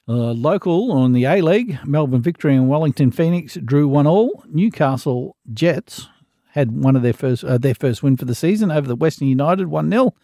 Uh, 0.08 0.32
local 0.32 0.90
on 0.90 1.12
the 1.12 1.24
A 1.26 1.42
League, 1.42 1.78
Melbourne 1.84 2.22
Victory 2.22 2.56
and 2.56 2.68
Wellington 2.68 3.10
Phoenix 3.10 3.56
drew 3.62 3.86
one 3.86 4.06
all. 4.06 4.42
Newcastle 4.48 5.36
Jets 5.52 6.08
had 6.52 6.82
one 6.82 6.96
of 6.96 7.02
their 7.02 7.12
first 7.12 7.44
uh, 7.44 7.58
their 7.58 7.74
first 7.74 8.02
win 8.02 8.16
for 8.16 8.24
the 8.24 8.34
season 8.34 8.70
over 8.70 8.88
the 8.88 8.96
Western 8.96 9.28
United 9.28 9.68
one 9.68 9.90
0 9.90 10.14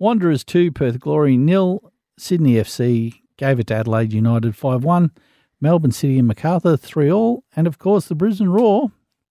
Wanderers 0.00 0.44
two, 0.44 0.72
Perth 0.72 0.98
Glory 0.98 1.36
nil. 1.36 1.92
Sydney 2.18 2.54
FC 2.54 3.14
gave 3.36 3.60
it 3.60 3.68
to 3.68 3.74
Adelaide 3.76 4.12
United 4.12 4.56
five 4.56 4.82
one. 4.82 5.12
Melbourne 5.60 5.92
City 5.92 6.18
and 6.18 6.26
Macarthur 6.28 6.76
three 6.76 7.10
all, 7.10 7.44
and 7.54 7.66
of 7.68 7.78
course 7.78 8.06
the 8.06 8.14
Brisbane 8.16 8.48
Roar 8.48 8.90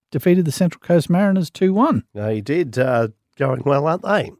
defeated 0.09 0.45
the 0.45 0.51
Central 0.53 0.79
Coast 0.79 1.09
Mariners 1.09 1.49
two 1.49 1.73
one. 1.73 2.05
They 2.13 2.39
did. 2.39 2.79
Uh, 2.79 3.09
going 3.37 3.61
well, 3.65 3.87
aren't 3.87 4.03
they? 4.03 4.31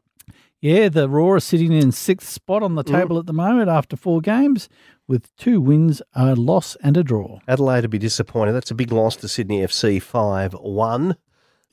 Yeah, 0.60 0.88
the 0.88 1.08
Roar 1.08 1.36
are 1.36 1.40
sitting 1.40 1.72
in 1.72 1.92
sixth 1.92 2.28
spot 2.28 2.64
on 2.64 2.74
the 2.74 2.82
table 2.82 3.18
at 3.18 3.26
the 3.26 3.32
moment 3.32 3.68
after 3.68 3.96
four 3.96 4.20
games, 4.20 4.68
with 5.06 5.34
two 5.36 5.60
wins, 5.60 6.02
a 6.14 6.34
loss, 6.34 6.76
and 6.82 6.96
a 6.96 7.04
draw. 7.04 7.38
Adelaide 7.46 7.82
would 7.82 7.90
be 7.90 7.98
disappointed. 7.98 8.52
That's 8.52 8.72
a 8.72 8.74
big 8.74 8.90
loss 8.90 9.14
to 9.16 9.28
Sydney 9.28 9.60
FC 9.60 10.02
5 10.02 10.54
1. 10.54 11.16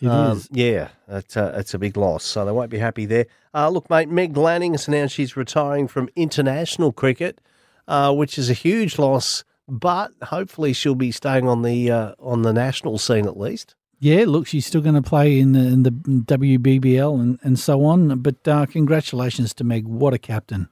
It 0.01 0.05
is. 0.05 0.09
Um, 0.09 0.41
yeah, 0.51 0.89
it's 1.07 1.35
a, 1.35 1.57
it's 1.57 1.73
a 1.73 1.79
big 1.79 1.97
loss, 1.97 2.23
so 2.23 2.45
they 2.45 2.51
won't 2.51 2.69
be 2.69 2.77
happy 2.77 3.05
there. 3.05 3.25
Uh, 3.53 3.69
look, 3.69 3.89
mate, 3.89 4.09
Meg 4.09 4.37
Lanning 4.37 4.73
has 4.73 4.87
announced 4.87 5.15
she's 5.15 5.35
retiring 5.35 5.87
from 5.87 6.09
international 6.15 6.91
cricket, 6.91 7.41
uh, 7.87 8.13
which 8.13 8.37
is 8.37 8.49
a 8.49 8.53
huge 8.53 8.99
loss, 8.99 9.43
but 9.67 10.11
hopefully 10.25 10.73
she'll 10.73 10.95
be 10.95 11.11
staying 11.11 11.47
on 11.47 11.63
the 11.63 11.89
uh, 11.89 12.13
on 12.19 12.43
the 12.43 12.53
national 12.53 12.97
scene 12.99 13.25
at 13.25 13.37
least. 13.37 13.73
Yeah, 14.05 14.25
look, 14.27 14.45
she's 14.45 14.67
still 14.67 14.81
going 14.81 14.93
to 14.93 15.01
play 15.01 15.39
in 15.39 15.53
the, 15.53 15.61
in 15.61 15.81
the 15.81 15.89
WBBL 15.89 17.19
and, 17.19 17.39
and 17.41 17.57
so 17.57 17.83
on. 17.85 18.19
But 18.19 18.47
uh, 18.47 18.67
congratulations 18.67 19.51
to 19.55 19.63
Meg. 19.63 19.87
What 19.87 20.13
a 20.13 20.19
captain. 20.19 20.69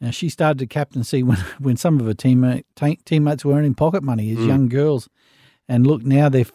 Now, 0.00 0.10
she 0.10 0.30
started 0.30 0.60
to 0.60 0.66
captaincy 0.66 1.22
when, 1.22 1.36
when 1.58 1.76
some 1.76 2.00
of 2.00 2.06
her 2.06 2.14
teammate, 2.14 2.64
te- 2.74 3.00
teammates 3.04 3.44
were 3.44 3.52
earning 3.52 3.74
pocket 3.74 4.02
money 4.02 4.30
as 4.32 4.46
young 4.46 4.70
girls. 4.70 5.10
And 5.68 5.86
look, 5.86 6.04
now 6.04 6.30
they're, 6.30 6.46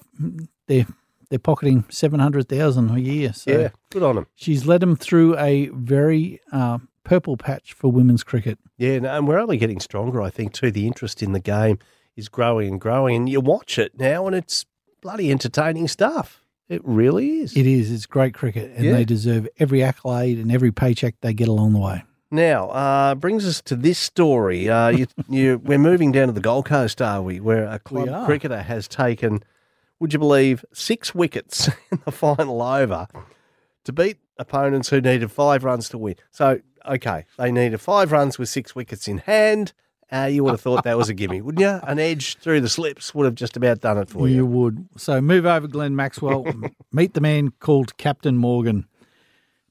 they're, 0.66 0.88
they're 1.30 1.38
pocketing 1.38 1.86
700000 1.90 2.90
a 2.90 3.00
year. 3.00 3.32
So 3.32 3.52
Yeah, 3.52 3.70
good 3.92 4.02
on 4.02 4.16
them. 4.16 4.26
she's 4.34 4.66
led 4.66 4.82
them 4.82 4.96
through 4.96 5.38
a 5.38 5.68
very 5.68 6.42
uh, 6.52 6.80
purple 7.04 7.38
patch 7.38 7.74
for 7.74 7.92
women's 7.92 8.24
cricket. 8.24 8.58
Yeah, 8.80 8.94
and 9.16 9.28
we're 9.28 9.38
only 9.38 9.58
getting 9.58 9.80
stronger, 9.80 10.24
I 10.24 10.32
think, 10.32 10.54
too. 10.54 10.72
The 10.72 10.88
interest 10.88 11.22
in 11.22 11.34
the 11.34 11.40
game 11.40 11.78
is 12.16 12.30
growing 12.30 12.68
and 12.70 12.82
growing, 12.82 13.16
and 13.16 13.30
you 13.30 13.42
watch 13.42 13.78
it 13.78 14.00
now, 14.00 14.26
and 14.26 14.36
it's 14.36 14.66
bloody 15.02 15.32
entertaining 15.32 15.88
stuff. 15.88 16.44
It 16.68 16.82
really 16.86 17.40
is. 17.40 17.58
It 17.58 17.66
is. 17.66 17.92
It's 17.92 18.06
great 18.06 18.34
cricket, 18.34 18.72
and 18.76 18.86
Yeah. 18.86 18.94
they 18.94 19.06
deserve 19.06 19.48
every 19.58 19.82
accolade 19.84 20.38
and 20.38 20.52
every 20.52 20.72
paycheck 20.72 21.16
they 21.22 21.34
get 21.34 21.48
along 21.48 21.74
the 21.74 21.80
way. 21.80 22.04
Now, 22.32 22.70
uh, 22.70 23.16
brings 23.16 23.48
us 23.48 23.60
to 23.64 23.76
this 23.76 23.98
story. 23.98 24.70
Uh, 24.70 24.90
you, 24.90 25.08
you, 25.30 25.58
we're 25.64 25.80
moving 25.80 26.12
down 26.12 26.28
to 26.28 26.34
the 26.34 26.40
Gold 26.42 26.66
Coast, 26.66 27.02
are 27.02 27.24
we? 27.24 27.40
Where 27.40 27.66
a 27.66 27.80
club 27.80 28.26
cricketer 28.26 28.62
has 28.62 28.88
taken, 28.88 29.42
would 30.00 30.14
you 30.14 30.20
believe, 30.20 30.64
six 30.72 31.16
wickets 31.16 31.68
in 31.92 32.00
the 32.06 32.12
final 32.12 32.62
over 32.62 33.08
to 33.86 33.92
beat 33.92 34.18
opponents 34.38 34.90
who 34.90 35.02
needed 35.02 35.32
five 35.32 35.64
runs 35.64 35.90
to 35.90 35.98
win. 35.98 36.16
So, 36.30 36.60
okay, 36.86 37.26
they 37.40 37.52
needed 37.52 37.82
five 37.82 38.12
runs 38.12 38.38
with 38.38 38.48
six 38.50 38.76
wickets 38.76 39.08
in 39.08 39.18
hand. 39.20 39.74
Uh, 40.12 40.26
you 40.32 40.44
would 40.44 40.52
have 40.52 40.62
thought 40.62 40.84
that 40.84 40.98
was 40.98 41.08
a 41.10 41.14
gimme, 41.14 41.40
wouldn't 41.42 41.62
you? 41.62 41.80
An 41.88 42.00
edge 42.00 42.38
through 42.38 42.62
the 42.62 42.70
slips 42.70 43.14
would 43.14 43.26
have 43.26 43.36
just 43.36 43.56
about 43.56 43.80
done 43.82 43.98
it 44.00 44.10
for 44.10 44.28
You 44.28 44.36
you. 44.38 44.46
would. 44.46 44.88
So 44.98 45.22
move 45.22 45.46
over, 45.46 45.68
Glenn 45.68 45.96
Maxwell. 45.96 46.46
meet 46.92 47.14
the 47.14 47.22
man 47.22 47.52
called 47.60 47.96
Captain 47.98 48.36
Morgan. 48.38 48.86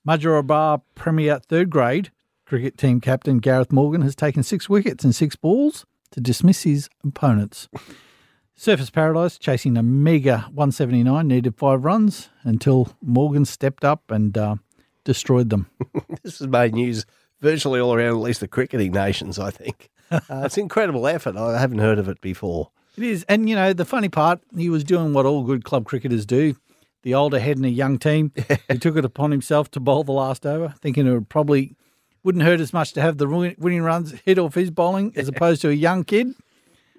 Mudgeeraba 0.07 0.83
Premier 0.95 1.39
third 1.41 1.71
grade 1.71 2.11
cricket 2.47 2.79
team 2.79 3.01
captain 3.01 3.39
Gareth 3.39 3.73
Morgan 3.73 4.01
has 4.03 4.15
taken 4.15 4.43
six 4.43 4.69
wickets 4.71 5.05
and 5.05 5.15
six 5.15 5.37
balls 5.37 5.85
to 6.13 6.21
dismiss 6.21 6.63
his 6.63 6.89
opponents. 7.05 7.69
Surfers 8.57 8.91
Paradise 8.91 9.39
chasing 9.39 9.77
a 9.77 9.83
mega 9.83 10.39
179 10.55 11.29
needed 11.29 11.57
five 11.57 11.85
runs 11.85 12.31
until 12.45 12.97
Morgan 13.03 13.45
stepped 13.45 13.85
up 13.85 14.11
and 14.11 14.37
uh, 14.39 14.57
destroyed 15.05 15.51
them. 15.51 15.69
This 16.23 16.39
has 16.39 16.49
made 16.49 16.75
news 16.75 17.05
virtually 17.41 17.81
all 17.81 17.93
around, 17.95 18.09
at 18.17 18.23
least 18.23 18.41
the 18.41 18.49
cricketing 18.49 18.93
nations, 18.93 19.39
I 19.39 19.51
think. 19.51 19.91
Uh, 20.11 20.21
it's 20.45 20.57
incredible 20.59 21.07
effort. 21.07 21.37
I 21.37 21.59
haven't 21.61 21.79
heard 21.79 21.99
of 21.99 22.09
it 22.09 22.21
before. 22.21 22.71
It 22.97 23.05
is. 23.05 23.25
And, 23.29 23.49
you 23.49 23.55
know, 23.55 23.73
the 23.73 23.85
funny 23.85 24.09
part, 24.09 24.41
he 24.57 24.71
was 24.71 24.85
doing 24.85 25.13
what 25.13 25.27
all 25.27 25.45
good 25.45 25.65
club 25.65 25.85
cricketers 25.85 26.27
do. 26.27 26.57
The 27.03 27.15
older 27.15 27.39
head 27.39 27.59
in 27.59 27.65
a 27.65 27.69
young 27.69 27.99
team, 27.99 28.33
he 28.69 28.79
took 28.79 28.97
it 28.97 29.05
upon 29.05 29.31
himself 29.31 29.71
to 29.73 29.81
bowl 29.81 30.05
the 30.05 30.13
last 30.13 30.45
over, 30.45 30.75
thinking 30.81 31.07
it 31.07 31.13
would 31.13 31.29
probably 31.29 31.77
wouldn't 32.25 32.45
hurt 32.45 32.61
as 32.61 32.73
much 32.73 32.93
to 32.95 33.01
have 33.01 33.19
the 33.19 33.29
winning 33.59 33.83
runs 33.83 34.13
hit 34.25 34.39
off 34.39 34.55
his 34.55 34.71
bowling 34.71 35.13
as 35.15 35.29
opposed 35.35 35.63
to 35.63 35.71
a 35.71 35.75
young 35.75 36.05
kid. 36.05 36.35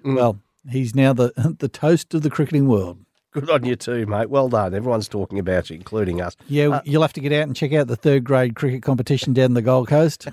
Well, 0.04 0.38
He's 0.70 0.94
now 0.94 1.12
the 1.14 1.32
the 1.58 1.68
toast 1.68 2.12
of 2.14 2.22
the 2.22 2.28
cricketing 2.30 2.68
world. 2.68 2.98
Good 3.32 3.48
on 3.48 3.64
you 3.64 3.76
too, 3.76 4.04
mate. 4.06 4.28
Well 4.28 4.48
done. 4.48 4.74
Everyone's 4.74 5.08
talking 5.08 5.38
about 5.38 5.70
you, 5.70 5.76
including 5.76 6.20
us. 6.20 6.36
Yeah, 6.48 6.68
Uh, 6.68 6.80
you'll 6.84 7.00
have 7.02 7.12
to 7.14 7.20
get 7.20 7.32
out 7.32 7.44
and 7.44 7.54
check 7.56 7.72
out 7.72 7.86
the 7.86 7.96
third 7.96 8.24
grade 8.24 8.54
cricket 8.56 8.82
competition 8.82 9.32
down 9.32 9.54
the 9.54 9.62
Gold 9.62 9.88
Coast. 9.88 10.28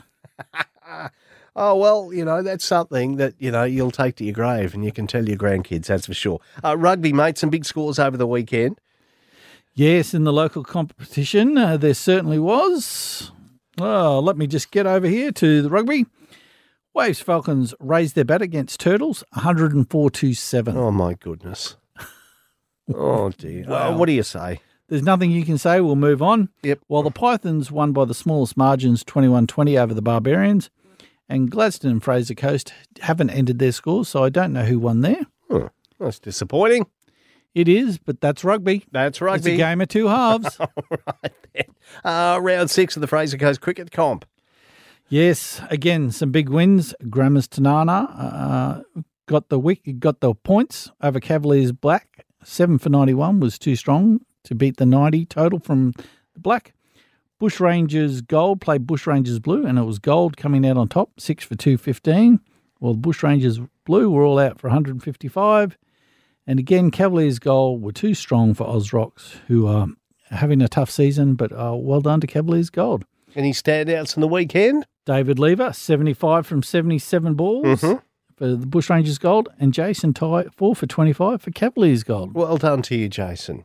Oh 1.59 1.75
well, 1.75 2.13
you 2.13 2.23
know 2.23 2.43
that's 2.43 2.63
something 2.63 3.15
that 3.15 3.33
you 3.39 3.49
know 3.49 3.63
you'll 3.63 3.89
take 3.89 4.15
to 4.17 4.23
your 4.23 4.33
grave, 4.33 4.75
and 4.75 4.85
you 4.85 4.91
can 4.91 5.07
tell 5.07 5.27
your 5.27 5.37
grandkids. 5.37 5.87
That's 5.87 6.05
for 6.05 6.13
sure. 6.13 6.39
Uh, 6.63 6.77
rugby, 6.77 7.11
mate. 7.11 7.39
Some 7.39 7.49
big 7.49 7.65
scores 7.65 7.97
over 7.97 8.15
the 8.15 8.27
weekend. 8.27 8.79
Yes, 9.73 10.13
in 10.13 10.23
the 10.23 10.31
local 10.31 10.63
competition, 10.63 11.57
uh, 11.57 11.77
there 11.77 11.95
certainly 11.95 12.37
was. 12.37 13.31
Oh, 13.79 14.19
let 14.19 14.37
me 14.37 14.45
just 14.45 14.69
get 14.69 14.85
over 14.85 15.07
here 15.07 15.31
to 15.31 15.61
the 15.63 15.69
rugby. 15.69 16.05
Waves 16.93 17.21
Falcons 17.21 17.73
raised 17.79 18.13
their 18.15 18.25
bat 18.25 18.41
against 18.41 18.79
Turtles, 18.79 19.23
104 19.33 20.09
to 20.11 20.33
7. 20.33 20.77
Oh 20.77 20.91
my 20.91 21.13
goodness. 21.15 21.75
Oh 22.95 23.29
dear. 23.31 23.65
Wow. 23.67 23.89
Oh, 23.89 23.97
what 23.97 24.05
do 24.05 24.13
you 24.13 24.23
say? 24.23 24.61
There's 24.87 25.03
nothing 25.03 25.29
you 25.29 25.43
can 25.43 25.57
say. 25.57 25.81
We'll 25.81 25.97
move 25.97 26.21
on. 26.21 26.47
Yep. 26.63 26.79
While 26.87 27.03
the 27.03 27.11
Pythons 27.11 27.69
won 27.69 27.91
by 27.91 28.05
the 28.05 28.13
smallest 28.13 28.55
margins, 28.55 29.03
21 29.03 29.45
20 29.45 29.77
over 29.77 29.93
the 29.93 30.01
Barbarians, 30.01 30.69
and 31.29 31.50
Gladstone 31.51 31.91
and 31.91 32.03
Fraser 32.03 32.36
Coast 32.36 32.74
haven't 33.01 33.29
ended 33.29 33.60
their 33.60 33.72
scores, 33.72 34.10
so 34.10 34.24
I 34.24 34.29
don't 34.29 34.53
know 34.53 34.63
who 34.65 34.79
won 34.79 35.01
there. 35.01 35.25
Huh. 35.51 35.69
That's 36.00 36.19
disappointing. 36.19 36.86
It 37.55 37.67
is, 37.67 37.98
but 37.98 38.22
that's 38.22 38.43
rugby. 38.43 38.86
That's 38.91 39.19
rugby. 39.19 39.38
It's 39.51 39.55
a 39.55 39.63
game 39.63 39.81
of 39.81 39.88
two 39.88 40.07
halves. 40.10 40.57
All 40.60 40.72
right, 40.89 41.69
Uh, 42.03 42.39
round 42.41 42.69
six 42.69 42.96
of 42.96 43.01
the 43.01 43.07
Fraser 43.07 43.38
Coast 43.38 43.62
Cricket 43.62 43.91
Comp. 43.91 44.25
yes, 45.10 45.62
again, 45.69 46.12
some 46.12 46.31
big 46.31 46.50
wins. 46.50 46.93
Grammars 47.10 47.48
Tinana 47.48 48.10
uh, 48.15 48.81
got 49.25 49.50
the 49.50 49.57
wick, 49.60 49.81
got 50.00 50.19
the 50.19 50.34
points 50.36 50.91
over 51.01 51.19
Cavaliers 51.19 51.72
Black. 51.72 52.25
Seven 52.43 52.77
for 52.77 52.89
91 52.89 53.39
was 53.39 53.57
too 53.57 53.75
strong 53.75 54.22
to 54.43 54.53
beat 54.55 54.77
the 54.77 54.86
90 54.86 55.25
total 55.25 55.60
from 55.60 55.93
the 56.34 56.39
Black. 56.39 56.74
Bush 57.39 57.60
Rangers 57.60 58.22
Gold 58.22 58.62
played 58.62 58.88
Bush 58.88 59.06
Rangers 59.06 59.39
Blue, 59.39 59.65
and 59.65 59.77
it 59.77 59.84
was 59.84 60.00
Gold 60.00 60.38
coming 60.38 60.65
out 60.65 60.77
on 60.77 60.88
top, 60.88 61.20
six 61.20 61.44
for 61.44 61.56
215. 61.56 62.39
Well, 62.79 62.94
the 62.94 63.00
Bush 63.00 63.22
Rangers 63.24 63.60
Blue 63.86 64.10
were 64.10 64.24
all 64.24 64.39
out 64.39 64.60
for 64.60 64.67
155. 64.70 65.77
And 66.48 66.60
again, 66.60 66.91
Cavaliers 66.91 67.39
Gold 67.39 67.82
were 67.82 67.91
too 67.91 68.13
strong 68.13 68.53
for 68.53 68.65
Oz 68.67 68.91
Rocks, 68.94 69.38
who 69.48 69.67
are 69.67 69.88
having 70.29 70.62
a 70.62 70.67
tough 70.67 70.89
season, 70.89 71.36
but 71.36 71.51
uh, 71.51 71.75
well 71.75 72.01
done 72.01 72.22
to 72.22 72.27
Cavaliers 72.27 72.70
Gold. 72.70 73.06
Any 73.36 73.51
standouts 73.51 74.15
in 74.15 74.22
the 74.22 74.27
weekend? 74.27 74.86
David 75.06 75.38
Lever, 75.39 75.74
75 75.74 76.46
from 76.48 76.63
77 76.63 77.34
balls 77.36 77.82
Mhm. 77.82 78.01
for 78.36 78.48
the 78.48 78.65
Bushrangers 78.65 79.20
Gold, 79.20 79.50
and 79.60 79.74
Jason 79.74 80.13
Ty, 80.13 80.46
4 80.56 80.75
for 80.75 80.86
25 80.88 81.41
for 81.41 81.51
Cavaliers 81.51 82.03
Gold. 82.03 82.34
Well 82.34 82.58
done 82.58 82.82
to 82.84 82.96
you, 82.96 83.10
Jason. 83.10 83.63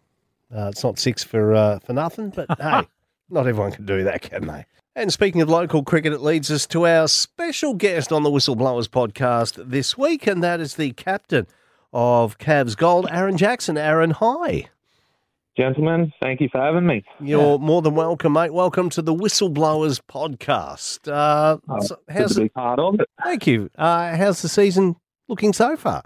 Uh, 0.54 0.68
it's 0.68 0.84
not 0.84 0.98
six 0.98 1.24
for 1.24 1.54
uh, 1.54 1.78
for 1.78 1.94
nothing, 1.94 2.30
but 2.30 2.46
hey, 2.60 2.86
not 3.32 3.46
everyone 3.46 3.72
can 3.72 3.86
do 3.86 4.04
that, 4.04 4.20
can 4.22 4.46
they? 4.46 4.66
And 4.94 5.10
speaking 5.10 5.40
of 5.40 5.48
local 5.48 5.82
cricket, 5.82 6.12
it 6.12 6.20
leads 6.20 6.50
us 6.50 6.66
to 6.68 6.86
our 6.86 7.08
special 7.08 7.72
guest 7.72 8.12
on 8.12 8.22
the 8.24 8.30
Whistleblowers 8.30 8.88
podcast 8.88 9.70
this 9.70 9.96
week, 9.96 10.26
and 10.26 10.42
that 10.42 10.60
is 10.60 10.74
the 10.76 10.92
captain 10.92 11.46
of 11.94 12.36
Cavs 12.38 12.76
Gold, 12.76 13.06
Aaron 13.10 13.38
Jackson. 13.38 13.78
Aaron, 13.78 14.10
hi. 14.10 14.68
Gentlemen, 15.56 16.12
thank 16.20 16.40
you 16.42 16.48
for 16.52 16.60
having 16.60 16.86
me. 16.86 17.04
You're 17.20 17.58
more 17.58 17.80
than 17.80 17.94
welcome, 17.94 18.34
mate. 18.34 18.52
Welcome 18.52 18.90
to 18.90 19.02
the 19.02 19.14
Whistleblowers 19.14 20.00
podcast. 20.06 21.10
Uh, 21.10 21.56
Oh, 21.68 21.80
so 21.80 21.96
how's 22.10 22.38
be 22.38 22.50
part 22.50 22.78
of 22.78 23.00
it. 23.00 23.08
thank 23.24 23.46
you. 23.46 23.70
Uh, 23.76 24.14
how's 24.16 24.42
the 24.42 24.48
season 24.48 24.96
looking 25.28 25.54
so 25.54 25.74
far? 25.76 26.02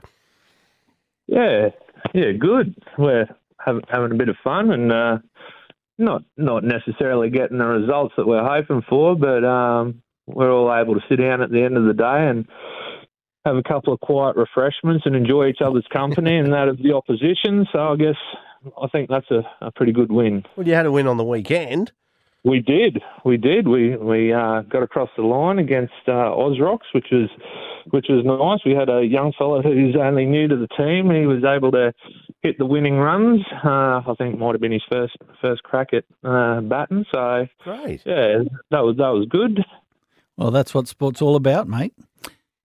Yeah, 1.26 1.70
yeah, 2.14 2.32
good. 2.38 2.76
We're 2.98 3.26
having, 3.58 3.82
having 3.88 4.12
a 4.12 4.14
bit 4.16 4.28
of 4.28 4.36
fun 4.44 4.70
and 4.70 4.92
uh, 4.92 5.18
not 5.98 6.22
not 6.36 6.64
necessarily 6.64 7.30
getting 7.30 7.58
the 7.58 7.66
results 7.66 8.14
that 8.16 8.26
we're 8.26 8.44
hoping 8.44 8.82
for, 8.88 9.16
but 9.16 9.44
um, 9.44 10.02
we're 10.26 10.52
all 10.52 10.74
able 10.74 10.94
to 10.94 11.00
sit 11.08 11.16
down 11.16 11.42
at 11.42 11.50
the 11.50 11.62
end 11.62 11.76
of 11.76 11.84
the 11.84 11.94
day 11.94 12.28
and 12.28 12.46
have 13.44 13.56
a 13.56 13.62
couple 13.62 13.92
of 13.92 14.00
quiet 14.00 14.36
refreshments 14.36 15.04
and 15.06 15.14
enjoy 15.14 15.46
each 15.46 15.60
other's 15.64 15.86
company 15.92 16.36
and 16.36 16.52
that 16.52 16.68
of 16.68 16.78
the 16.78 16.92
opposition. 16.92 17.66
So 17.72 17.78
I 17.78 17.96
guess 17.96 18.16
I 18.82 18.88
think 18.88 19.08
that's 19.08 19.30
a, 19.30 19.42
a 19.60 19.70
pretty 19.70 19.92
good 19.92 20.10
win. 20.10 20.44
Well, 20.56 20.66
you 20.66 20.74
had 20.74 20.86
a 20.86 20.92
win 20.92 21.06
on 21.06 21.16
the 21.16 21.24
weekend. 21.24 21.92
We 22.44 22.60
did, 22.60 23.02
we 23.24 23.38
did. 23.38 23.66
We 23.66 23.96
we 23.96 24.32
uh, 24.32 24.62
got 24.62 24.84
across 24.84 25.08
the 25.16 25.24
line 25.24 25.58
against 25.58 25.94
uh, 26.06 26.32
Ozrocks, 26.32 26.86
which 26.92 27.06
was 27.10 27.28
which 27.90 28.06
was 28.08 28.24
nice. 28.24 28.64
We 28.64 28.78
had 28.78 28.88
a 28.88 29.04
young 29.04 29.32
fella 29.36 29.62
who's 29.62 29.96
only 29.96 30.26
new 30.26 30.46
to 30.46 30.56
the 30.56 30.68
team. 30.76 31.10
He 31.10 31.26
was 31.26 31.42
able 31.44 31.72
to 31.72 31.92
hit 32.42 32.58
the 32.58 32.66
winning 32.66 32.96
runs. 32.98 33.42
Uh, 33.64 34.00
I 34.06 34.14
think 34.18 34.34
it 34.34 34.38
might 34.38 34.52
have 34.52 34.60
been 34.60 34.72
his 34.72 34.82
first 34.90 35.16
first 35.40 35.62
crack 35.62 35.88
at 35.92 36.04
uh, 36.24 36.60
batting. 36.60 37.04
So 37.12 37.46
Great. 37.64 38.02
yeah, 38.06 38.38
that 38.70 38.80
was 38.84 38.96
that 38.98 39.08
was 39.08 39.26
good. 39.28 39.64
Well, 40.36 40.50
that's 40.50 40.74
what 40.74 40.86
sport's 40.88 41.22
all 41.22 41.36
about, 41.36 41.66
mate. 41.68 41.94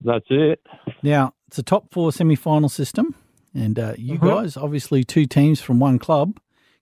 That's 0.02 0.26
it. 0.30 0.66
Now, 1.04 1.34
it's 1.48 1.58
a 1.60 1.64
top 1.64 1.92
four 1.92 2.12
semi 2.12 2.36
final 2.36 2.70
system, 2.70 3.16
and 3.54 3.78
uh, 3.80 3.94
you 3.98 4.18
Mhm. 4.20 4.28
guys, 4.28 4.58
obviously 4.58 5.04
two 5.04 5.26
teams 5.26 5.62
from 5.62 5.80
one 5.80 6.00
club, 6.00 6.40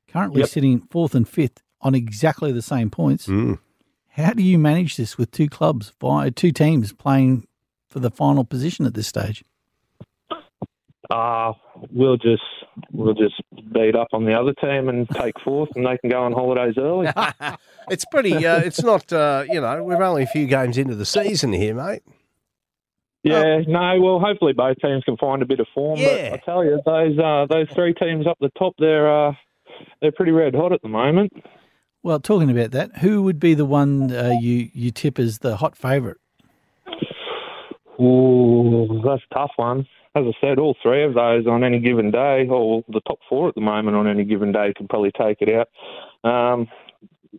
currently 0.08 0.40
Yep. 0.42 0.50
sitting 0.50 0.80
fourth 0.90 1.14
and 1.16 1.28
fifth 1.28 1.62
on 1.82 1.94
exactly 1.96 2.52
the 2.52 2.62
same 2.62 2.90
points. 2.90 3.28
Mm. 3.28 3.60
How 4.14 4.34
do 4.34 4.42
you 4.44 4.58
manage 4.58 4.98
this 4.98 5.18
with 5.18 5.32
two 5.32 5.48
clubs, 5.48 5.94
via 6.02 6.32
two 6.32 6.52
teams 6.52 6.92
playing 6.92 7.46
for 7.90 8.00
the 8.00 8.10
final 8.12 8.44
position 8.44 8.86
at 8.86 8.94
this 8.94 9.08
stage? 9.08 9.44
Uh, 11.10 11.54
we'll 11.92 12.18
just 12.18 12.44
we'll 12.92 13.16
just 13.16 13.42
beat 13.74 13.96
up 13.96 14.10
on 14.14 14.26
the 14.26 14.34
other 14.34 14.54
team 14.54 14.90
and 14.90 15.10
take 15.10 15.34
fourth, 15.44 15.70
and 15.76 15.86
they 15.86 15.98
can 15.98 16.10
go 16.10 16.22
on 16.22 16.34
holidays 16.34 16.76
early. 16.78 17.08
it's 17.90 18.06
pretty. 18.06 18.46
Uh, 18.46 18.60
it's 18.60 18.84
not. 18.84 19.12
Uh, 19.12 19.44
you 19.50 19.60
know, 19.60 19.84
we're 19.84 20.02
only 20.04 20.24
a 20.24 20.28
few 20.28 20.46
games 20.46 20.78
into 20.78 20.94
the 20.94 21.06
season 21.06 21.52
here, 21.54 21.74
mate. 21.74 22.04
Yeah, 23.24 23.62
no. 23.68 24.00
Well, 24.00 24.20
hopefully 24.20 24.54
both 24.54 24.78
teams 24.82 25.04
can 25.04 25.18
find 25.18 25.42
a 25.42 25.46
bit 25.46 25.60
of 25.60 25.68
form. 25.74 26.00
Yeah. 26.00 26.30
But 26.30 26.42
I 26.42 26.44
tell 26.46 26.64
you, 26.64 26.80
those 26.86 27.18
uh, 27.18 27.48
those 27.50 27.68
three 27.74 27.94
teams 27.94 28.28
up 28.28 28.38
the 28.40 28.52
top, 28.58 28.76
they're 28.78 29.28
uh, 29.28 29.34
they're 30.02 30.12
pretty 30.12 30.32
red 30.32 30.54
hot 30.54 30.72
at 30.74 30.82
the 30.84 30.90
moment. 30.90 31.34
Well, 32.04 32.20
talking 32.20 32.50
about 32.50 32.72
that, 32.72 32.98
who 33.00 33.24
would 33.24 33.40
be 33.40 33.56
the 33.56 33.66
one 33.66 34.12
uh, 34.12 34.38
you 34.40 34.70
you 34.74 34.92
tip 34.92 35.18
as 35.18 35.40
the 35.40 35.58
hot 35.58 35.76
favourite? 35.76 36.18
Ooh, 38.00 39.02
that's 39.04 39.22
a 39.30 39.34
tough 39.34 39.52
one. 39.58 39.86
As 40.16 40.26
I 40.26 40.32
said, 40.42 40.58
all 40.60 40.76
three 40.82 41.04
of 41.04 41.14
those 41.14 41.46
on 41.46 41.64
any 41.64 41.80
given 41.80 42.10
day, 42.12 42.48
or 42.50 42.84
the 42.90 43.02
top 43.02 43.20
four 43.30 43.48
at 43.48 43.56
the 43.56 43.62
moment 43.62 43.96
on 43.96 44.08
any 44.08 44.24
given 44.26 44.52
day, 44.52 44.74
can 44.76 44.88
probably 44.88 45.12
take 45.12 45.38
it 45.42 45.54
out. 45.54 45.70
Um, 46.30 46.68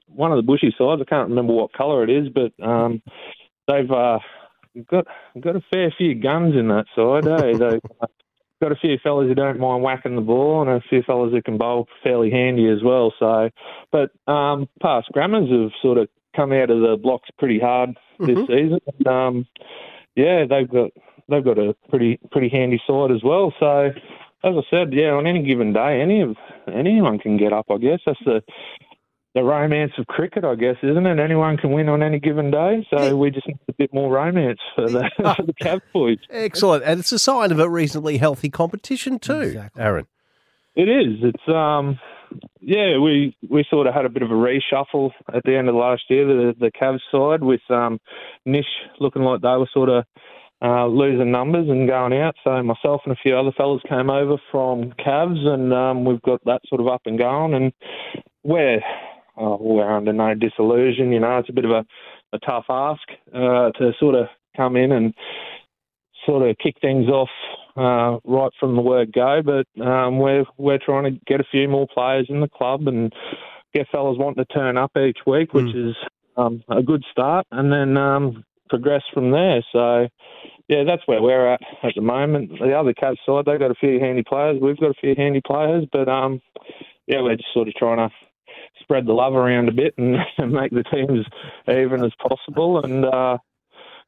one 0.06 0.30
of 0.30 0.36
the 0.36 0.42
bushy 0.42 0.74
sides, 0.78 1.02
I 1.02 1.04
can't 1.04 1.28
remember 1.28 1.52
what 1.52 1.72
colour 1.72 2.04
it 2.04 2.10
is, 2.10 2.28
but 2.28 2.52
um, 2.64 3.02
they've 3.66 3.90
uh, 3.90 4.18
got 4.88 5.06
got 5.40 5.56
a 5.56 5.62
fair 5.72 5.92
few 5.96 6.14
guns 6.14 6.54
in 6.54 6.68
that 6.68 6.86
side. 6.94 7.26
Eh? 7.26 7.56
They've 8.60 8.68
got 8.68 8.72
a 8.72 8.76
few 8.76 8.98
fellas 9.02 9.26
who 9.26 9.34
don't 9.34 9.58
mind 9.58 9.82
whacking 9.82 10.16
the 10.16 10.20
ball, 10.20 10.60
and 10.62 10.70
a 10.70 10.80
few 10.88 11.02
fellas 11.02 11.32
who 11.32 11.42
can 11.42 11.58
bowl 11.58 11.88
fairly 12.02 12.30
handy 12.30 12.68
as 12.68 12.82
well. 12.84 13.12
So, 13.18 13.50
but 13.90 14.10
um, 14.30 14.68
past 14.82 15.08
grammars 15.12 15.50
have 15.50 15.72
sort 15.82 15.98
of 15.98 16.08
come 16.36 16.52
out 16.52 16.70
of 16.70 16.80
the 16.80 16.96
blocks 17.02 17.28
pretty 17.38 17.58
hard 17.58 17.96
this 18.18 18.38
Mhm. 18.38 18.46
season. 18.46 19.06
Um, 19.06 19.46
yeah, 20.14 20.44
they've 20.44 20.68
got 20.68 20.90
they've 21.30 21.44
got 21.44 21.58
a 21.58 21.74
pretty 21.88 22.18
pretty 22.30 22.48
handy 22.48 22.80
side 22.86 23.10
as 23.10 23.22
well. 23.22 23.52
So, 23.60 23.86
as 23.86 23.94
I 24.44 24.62
said, 24.70 24.92
yeah, 24.92 25.10
on 25.10 25.26
any 25.26 25.42
given 25.42 25.72
day, 25.72 26.00
any 26.00 26.20
of 26.22 26.36
anyone 26.72 27.18
can 27.18 27.36
get 27.36 27.52
up. 27.52 27.66
I 27.70 27.78
guess 27.78 28.00
that's 28.04 28.18
the 28.24 28.42
the 29.34 29.42
romance 29.44 29.92
of 29.96 30.06
cricket, 30.06 30.44
I 30.44 30.56
guess, 30.56 30.76
isn't 30.82 31.06
it? 31.06 31.18
Anyone 31.20 31.56
can 31.56 31.70
win 31.70 31.88
on 31.88 32.02
any 32.02 32.18
given 32.18 32.50
day. 32.50 32.84
So 32.90 33.16
we 33.16 33.30
just 33.30 33.46
need 33.46 33.58
a 33.68 33.72
bit 33.74 33.94
more 33.94 34.12
romance 34.12 34.58
for 34.74 34.88
the 34.90 35.08
for 35.36 35.42
the 35.44 35.54
Cavs 35.54 35.82
boys. 35.92 36.18
Excellent, 36.30 36.84
and 36.84 37.00
it's 37.00 37.12
a 37.12 37.18
sign 37.18 37.52
of 37.52 37.60
a 37.60 37.68
reasonably 37.68 38.18
healthy 38.18 38.50
competition 38.50 39.18
too, 39.18 39.40
Exactly. 39.40 39.82
Aaron. 39.82 40.06
It 40.74 40.88
is. 40.88 41.18
It's 41.22 41.48
um, 41.48 41.98
yeah. 42.60 42.98
We 42.98 43.36
we 43.48 43.64
sort 43.70 43.86
of 43.86 43.94
had 43.94 44.04
a 44.04 44.08
bit 44.08 44.22
of 44.22 44.30
a 44.30 44.34
reshuffle 44.34 45.10
at 45.32 45.42
the 45.44 45.56
end 45.56 45.68
of 45.68 45.74
last 45.74 46.02
year. 46.08 46.26
The 46.26 46.54
the 46.58 46.70
Cavs 46.72 47.00
side 47.12 47.42
with 47.42 47.60
um, 47.70 48.00
Nish 48.46 48.66
looking 48.98 49.22
like 49.22 49.42
they 49.42 49.48
were 49.48 49.68
sort 49.72 49.88
of 49.88 50.04
uh, 50.62 50.86
losing 50.86 51.30
numbers 51.30 51.68
and 51.68 51.88
going 51.88 52.12
out. 52.14 52.34
So 52.44 52.62
myself 52.62 53.02
and 53.04 53.12
a 53.12 53.20
few 53.22 53.36
other 53.36 53.52
fellas 53.56 53.82
came 53.88 54.10
over 54.10 54.36
from 54.50 54.92
Cavs, 55.04 55.46
and 55.46 55.72
um, 55.72 56.04
we've 56.04 56.22
got 56.22 56.44
that 56.44 56.60
sort 56.68 56.80
of 56.80 56.88
up 56.88 57.02
and 57.06 57.18
going. 57.18 57.54
And 57.54 57.72
we're 58.42 58.80
oh, 59.36 59.58
we're 59.60 59.90
under 59.90 60.12
no 60.12 60.34
disillusion. 60.34 61.12
You 61.12 61.20
know, 61.20 61.38
it's 61.38 61.48
a 61.48 61.54
bit 61.54 61.64
of 61.64 61.70
a, 61.70 61.84
a 62.32 62.38
tough 62.40 62.66
ask 62.68 63.02
uh, 63.34 63.70
to 63.70 63.92
sort 63.98 64.14
of 64.14 64.26
come 64.56 64.76
in 64.76 64.92
and 64.92 65.14
sort 66.26 66.48
of 66.48 66.56
kick 66.58 66.76
things 66.80 67.08
off 67.08 67.30
uh, 67.76 68.18
right 68.24 68.52
from 68.60 68.76
the 68.76 68.82
word 68.82 69.12
go. 69.12 69.40
But 69.42 69.82
um, 69.82 70.18
we're 70.18 70.44
we're 70.58 70.78
trying 70.78 71.04
to 71.04 71.20
get 71.26 71.40
a 71.40 71.48
few 71.50 71.68
more 71.68 71.86
players 71.92 72.26
in 72.28 72.40
the 72.40 72.48
club 72.48 72.86
and 72.86 73.12
get 73.74 73.88
fellas 73.90 74.18
wanting 74.18 74.44
to 74.44 74.52
turn 74.52 74.76
up 74.76 74.92
each 74.96 75.18
week, 75.26 75.54
which 75.54 75.74
is 75.74 75.94
um, 76.36 76.62
a 76.68 76.82
good 76.82 77.04
start, 77.10 77.46
and 77.50 77.72
then 77.72 77.96
um, 77.96 78.44
progress 78.70 79.02
from 79.12 79.32
there. 79.32 79.62
So. 79.72 80.08
yeah, 80.70 80.84
that's 80.86 81.02
where 81.06 81.20
we're 81.20 81.54
at 81.54 81.60
at 81.82 81.94
the 81.96 82.00
moment. 82.00 82.52
The 82.60 82.78
other 82.78 82.94
Cavs 82.94 83.16
side, 83.26 83.44
they've 83.44 83.58
got 83.58 83.72
a 83.72 83.80
few 83.80 83.98
handy 83.98 84.22
players. 84.22 84.58
We've 84.62 84.78
got 84.78 84.92
a 84.92 85.00
few 85.00 85.14
handy 85.16 85.42
players, 85.44 85.84
but 85.92 86.08
um, 86.08 86.40
yeah, 87.08 87.20
we're 87.22 87.34
just 87.34 87.52
sort 87.52 87.66
of 87.66 87.74
trying 87.74 87.96
to 87.98 88.08
spread 88.80 89.04
the 89.04 89.12
love 89.12 89.34
around 89.34 89.68
a 89.68 89.72
bit 89.72 89.94
and, 89.98 90.16
and 90.38 90.52
make 90.52 90.70
the 90.70 90.84
teams 90.84 91.26
even 91.68 92.04
as 92.04 92.12
possible. 92.22 92.84
And 92.84 93.04
uh, 93.04 93.38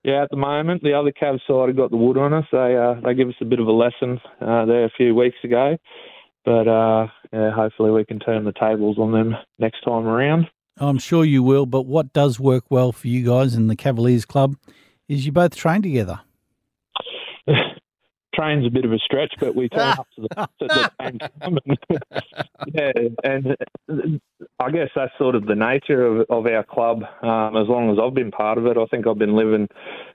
yeah, 0.04 0.22
at 0.22 0.30
the 0.30 0.36
moment, 0.36 0.84
the 0.84 0.94
other 0.94 1.12
Cavs 1.12 1.40
side 1.48 1.68
have 1.68 1.76
got 1.76 1.90
the 1.90 1.96
wood 1.96 2.16
on 2.16 2.32
us. 2.32 2.46
They 2.52 2.76
uh, 2.76 2.94
they 3.04 3.14
give 3.14 3.28
us 3.28 3.34
a 3.40 3.46
bit 3.46 3.60
of 3.60 3.66
a 3.66 3.72
lesson 3.72 4.20
uh, 4.40 4.64
there 4.66 4.84
a 4.84 4.90
few 4.96 5.16
weeks 5.16 5.38
ago, 5.42 5.76
but 6.44 6.68
uh, 6.68 7.08
yeah, 7.32 7.50
hopefully 7.50 7.90
we 7.90 8.04
can 8.04 8.20
turn 8.20 8.44
the 8.44 8.52
tables 8.52 8.98
on 8.98 9.12
them 9.12 9.34
next 9.58 9.80
time 9.82 10.06
around. 10.06 10.46
I'm 10.78 10.98
sure 10.98 11.24
you 11.24 11.42
will, 11.42 11.66
but 11.66 11.86
what 11.86 12.12
does 12.12 12.40
work 12.40 12.64
well 12.70 12.92
for 12.92 13.08
you 13.08 13.24
guys 13.24 13.54
in 13.54 13.68
the 13.68 13.76
Cavaliers 13.76 14.24
Club 14.24 14.56
is 15.08 15.26
you 15.26 15.32
both 15.32 15.54
train 15.54 15.82
together. 15.82 16.20
Train's 18.34 18.66
a 18.66 18.70
bit 18.70 18.86
of 18.86 18.92
a 18.92 18.98
stretch, 18.98 19.34
but 19.38 19.54
we 19.54 19.68
turn 19.68 19.80
up 19.98 20.08
to 20.16 20.22
the, 20.22 20.48
to 20.60 20.66
the 20.66 20.90
same 21.02 21.18
time. 21.18 21.58
yeah, 22.72 22.92
and 23.22 23.56
I 24.58 24.70
guess 24.70 24.88
that's 24.96 25.12
sort 25.18 25.34
of 25.34 25.44
the 25.44 25.54
nature 25.54 26.06
of, 26.06 26.26
of 26.30 26.46
our 26.46 26.64
club. 26.64 27.02
Um, 27.22 27.56
as 27.56 27.68
long 27.68 27.90
as 27.92 27.98
I've 28.02 28.14
been 28.14 28.30
part 28.30 28.56
of 28.56 28.66
it, 28.66 28.78
I 28.78 28.86
think 28.86 29.06
I've 29.06 29.18
been 29.18 29.36
living 29.36 29.68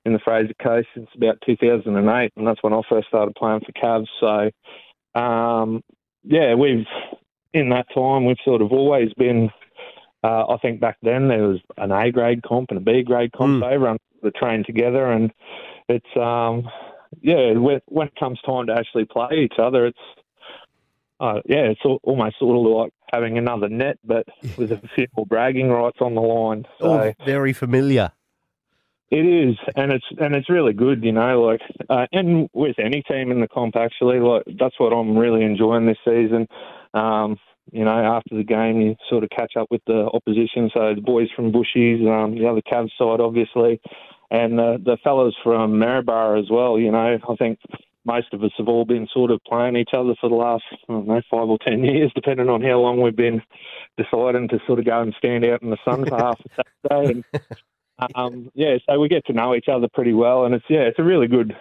in 0.03 0.13
the 0.13 0.19
Fraser 0.19 0.55
Coast 0.61 0.87
since 0.95 1.09
about 1.15 1.37
2008, 1.45 2.31
and 2.35 2.47
that's 2.47 2.63
when 2.63 2.73
I 2.73 2.81
first 2.89 3.07
started 3.07 3.35
playing 3.35 3.61
for 3.61 3.71
Cavs. 3.73 4.07
So, 4.19 5.19
um, 5.19 5.83
yeah, 6.23 6.55
we've 6.55 6.87
in 7.53 7.69
that 7.69 7.85
time 7.93 8.25
we've 8.25 8.37
sort 8.43 8.61
of 8.61 8.71
always 8.71 9.13
been. 9.13 9.51
Uh, 10.27 10.45
I 10.49 10.57
think 10.57 10.81
back 10.81 10.97
then 11.01 11.29
there 11.29 11.47
was 11.47 11.59
an 11.77 11.91
A 11.91 12.11
grade 12.11 12.43
comp 12.43 12.69
and 12.71 12.77
a 12.79 12.81
B 12.81 13.01
grade 13.01 13.31
comp. 13.31 13.57
Mm. 13.57 13.59
So 13.61 13.67
everyone 13.67 13.97
would 14.23 14.35
train 14.35 14.63
together, 14.65 15.09
and 15.11 15.31
it's 15.87 16.17
um, 16.17 16.67
yeah, 17.21 17.53
when, 17.53 17.79
when 17.87 18.07
it 18.07 18.15
comes 18.19 18.39
time 18.45 18.67
to 18.67 18.73
actually 18.73 19.05
play 19.05 19.29
each 19.45 19.57
other, 19.57 19.85
it's 19.85 19.97
uh, 21.21 21.39
yeah, 21.45 21.69
it's 21.71 21.79
al- 21.85 22.01
almost 22.03 22.39
sort 22.39 22.57
of 22.57 22.83
like 22.83 22.93
having 23.13 23.37
another 23.37 23.69
net, 23.69 23.97
but 24.03 24.25
with 24.57 24.71
a 24.73 24.81
few 24.95 25.07
more 25.15 25.25
bragging 25.25 25.69
rights 25.69 25.99
on 26.01 26.13
the 26.13 26.21
line. 26.21 26.65
So 26.79 26.85
Oh, 26.91 27.13
very 27.25 27.53
familiar. 27.53 28.11
it 29.09 29.25
is, 29.25 29.55
and 29.77 29.93
it's 29.93 30.05
and 30.19 30.35
it's 30.35 30.49
really 30.49 30.73
good, 30.73 31.05
you 31.05 31.13
know. 31.13 31.41
Like, 31.43 31.61
uh, 31.89 32.05
and 32.11 32.49
with 32.51 32.77
any 32.79 33.01
team 33.03 33.31
in 33.31 33.39
the 33.39 33.47
comp, 33.47 33.77
actually, 33.77 34.19
like 34.19 34.43
that's 34.59 34.77
what 34.77 34.91
I'm 34.91 35.17
really 35.17 35.45
enjoying 35.45 35.85
this 35.85 35.97
season. 36.03 36.47
Um, 36.93 37.37
you 37.71 37.83
know, 37.83 37.91
after 37.91 38.35
the 38.35 38.43
game, 38.43 38.81
you 38.81 38.95
sort 39.09 39.23
of 39.23 39.29
catch 39.29 39.55
up 39.57 39.67
with 39.69 39.81
the 39.87 40.09
opposition. 40.13 40.69
So 40.73 40.95
the 40.95 41.01
boys 41.01 41.29
from 41.35 41.51
Bushies, 41.51 42.05
um, 42.07 42.35
the 42.35 42.47
other 42.47 42.61
Cavs 42.61 42.91
side, 42.97 43.19
obviously, 43.19 43.79
and 44.31 44.57
the 44.57 44.81
the 44.83 44.97
fellas 45.03 45.35
from 45.43 45.79
Maryborough 45.79 46.39
as 46.39 46.49
well. 46.49 46.79
You 46.79 46.91
know, 46.91 47.17
I 47.27 47.35
think 47.35 47.59
most 48.05 48.33
of 48.33 48.41
us 48.43 48.51
have 48.57 48.69
all 48.69 48.85
been 48.85 49.07
sort 49.13 49.31
of 49.31 49.41
playing 49.45 49.75
each 49.75 49.91
other 49.93 50.15
for 50.19 50.29
the 50.29 50.35
last, 50.35 50.63
I 50.71 50.93
don't 50.93 51.07
know, 51.07 51.21
five 51.29 51.49
or 51.49 51.57
ten 51.59 51.83
years, 51.83 52.11
depending 52.15 52.49
on 52.49 52.61
how 52.61 52.79
long 52.79 53.01
we've 53.01 53.15
been 53.15 53.41
deciding 53.97 54.47
to 54.49 54.59
sort 54.65 54.79
of 54.79 54.85
go 54.85 55.01
and 55.01 55.13
stand 55.17 55.43
out 55.45 55.61
in 55.61 55.69
the 55.69 55.77
sun 55.83 56.05
for 56.05 56.17
half 56.17 56.39
a 56.39 56.63
Saturday. 56.89 57.11
And, 57.11 57.25
um, 58.15 58.51
yeah, 58.53 58.77
so 58.87 58.99
we 58.99 59.09
get 59.09 59.25
to 59.25 59.33
know 59.33 59.55
each 59.55 59.67
other 59.71 59.87
pretty 59.91 60.13
well, 60.13 60.45
and 60.45 60.53
it's 60.53 60.65
yeah, 60.69 60.81
it's 60.81 60.99
a 60.99 61.03
really 61.03 61.27
good, 61.27 61.55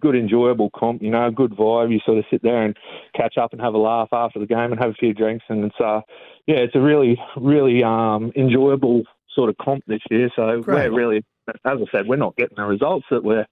good, 0.00 0.16
enjoyable 0.16 0.70
comp. 0.74 1.02
You 1.02 1.10
know, 1.10 1.30
good 1.30 1.52
vibe. 1.52 1.92
You 1.92 2.00
sort 2.04 2.18
of 2.18 2.24
sit 2.30 2.42
there 2.42 2.62
and 2.62 2.76
catch 3.14 3.36
up 3.36 3.52
and 3.52 3.60
have 3.60 3.74
a 3.74 3.78
laugh 3.78 4.08
after 4.12 4.38
the 4.38 4.46
game 4.46 4.72
and 4.72 4.78
have 4.80 4.90
a 4.90 4.94
few 4.94 5.12
drinks, 5.12 5.44
and 5.48 5.64
it's 5.64 5.80
uh, 5.80 6.00
yeah, 6.46 6.56
it's 6.56 6.74
a 6.74 6.80
really, 6.80 7.20
really 7.36 7.84
um, 7.84 8.32
enjoyable 8.36 9.02
sort 9.34 9.50
of 9.50 9.56
comp 9.58 9.84
this 9.86 10.00
year. 10.10 10.30
So 10.34 10.62
Great. 10.62 10.90
we're 10.90 10.98
really, 10.98 11.24
as 11.48 11.54
I 11.64 11.84
said, 11.92 12.06
we're 12.06 12.16
not 12.16 12.36
getting 12.36 12.56
the 12.56 12.64
results 12.64 13.06
that 13.10 13.22
we're 13.22 13.46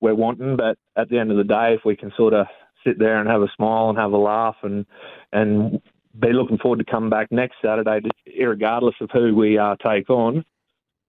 we're 0.00 0.14
wanting, 0.14 0.56
but 0.56 0.76
at 0.96 1.08
the 1.08 1.18
end 1.18 1.30
of 1.30 1.38
the 1.38 1.44
day, 1.44 1.74
if 1.74 1.80
we 1.86 1.96
can 1.96 2.12
sort 2.16 2.34
of 2.34 2.46
sit 2.86 2.98
there 2.98 3.18
and 3.18 3.28
have 3.28 3.42
a 3.42 3.48
smile 3.56 3.88
and 3.88 3.98
have 3.98 4.12
a 4.12 4.18
laugh 4.18 4.56
and 4.62 4.84
and 5.32 5.80
be 6.20 6.32
looking 6.32 6.58
forward 6.58 6.80
to 6.80 6.84
coming 6.84 7.08
back 7.08 7.28
next 7.30 7.56
Saturday, 7.64 8.00
regardless 8.38 8.94
of 9.00 9.08
who 9.10 9.34
we 9.34 9.56
uh, 9.56 9.76
take 9.82 10.10
on 10.10 10.44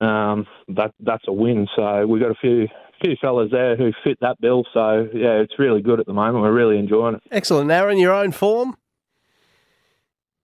um, 0.02 0.48
that 0.70 0.94
that's 1.00 1.24
a 1.28 1.34
win. 1.34 1.68
So 1.76 2.06
we've 2.08 2.22
got 2.22 2.32
a 2.32 2.36
few 2.36 2.68
few 3.02 3.16
fellas 3.22 3.50
there 3.52 3.76
who 3.76 3.92
fit 4.04 4.18
that 4.22 4.40
bill. 4.42 4.66
So 4.74 5.08
yeah, 5.14 5.40
it's 5.40 5.58
really 5.58 5.82
good 5.82 6.00
at 6.00 6.06
the 6.06 6.14
moment. 6.14 6.44
We're 6.44 6.54
really 6.54 6.78
enjoying 6.78 7.16
it. 7.16 7.24
Excellent. 7.32 7.72
Aaron, 7.72 7.98
your 7.98 8.14
own 8.14 8.32
form? 8.32 8.76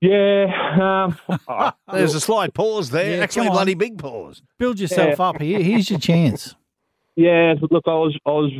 Yeah, 0.01 1.07
um, 1.07 1.17
oh, 1.47 1.71
There's 1.91 2.13
a 2.13 2.19
slight 2.19 2.53
pause 2.53 2.91
there. 2.91 3.17
Yeah, 3.17 3.23
Actually, 3.23 3.49
bloody 3.49 3.73
big 3.73 3.97
pause. 3.97 4.41
Build 4.59 4.79
yourself 4.79 5.19
up 5.19 5.41
here. 5.41 5.59
Here's 5.61 5.89
your 5.89 5.99
chance. 5.99 6.55
yeah. 7.15 7.55
Look, 7.71 7.83
I 7.87 7.93
was 7.93 8.17
I 8.25 8.29
was 8.29 8.51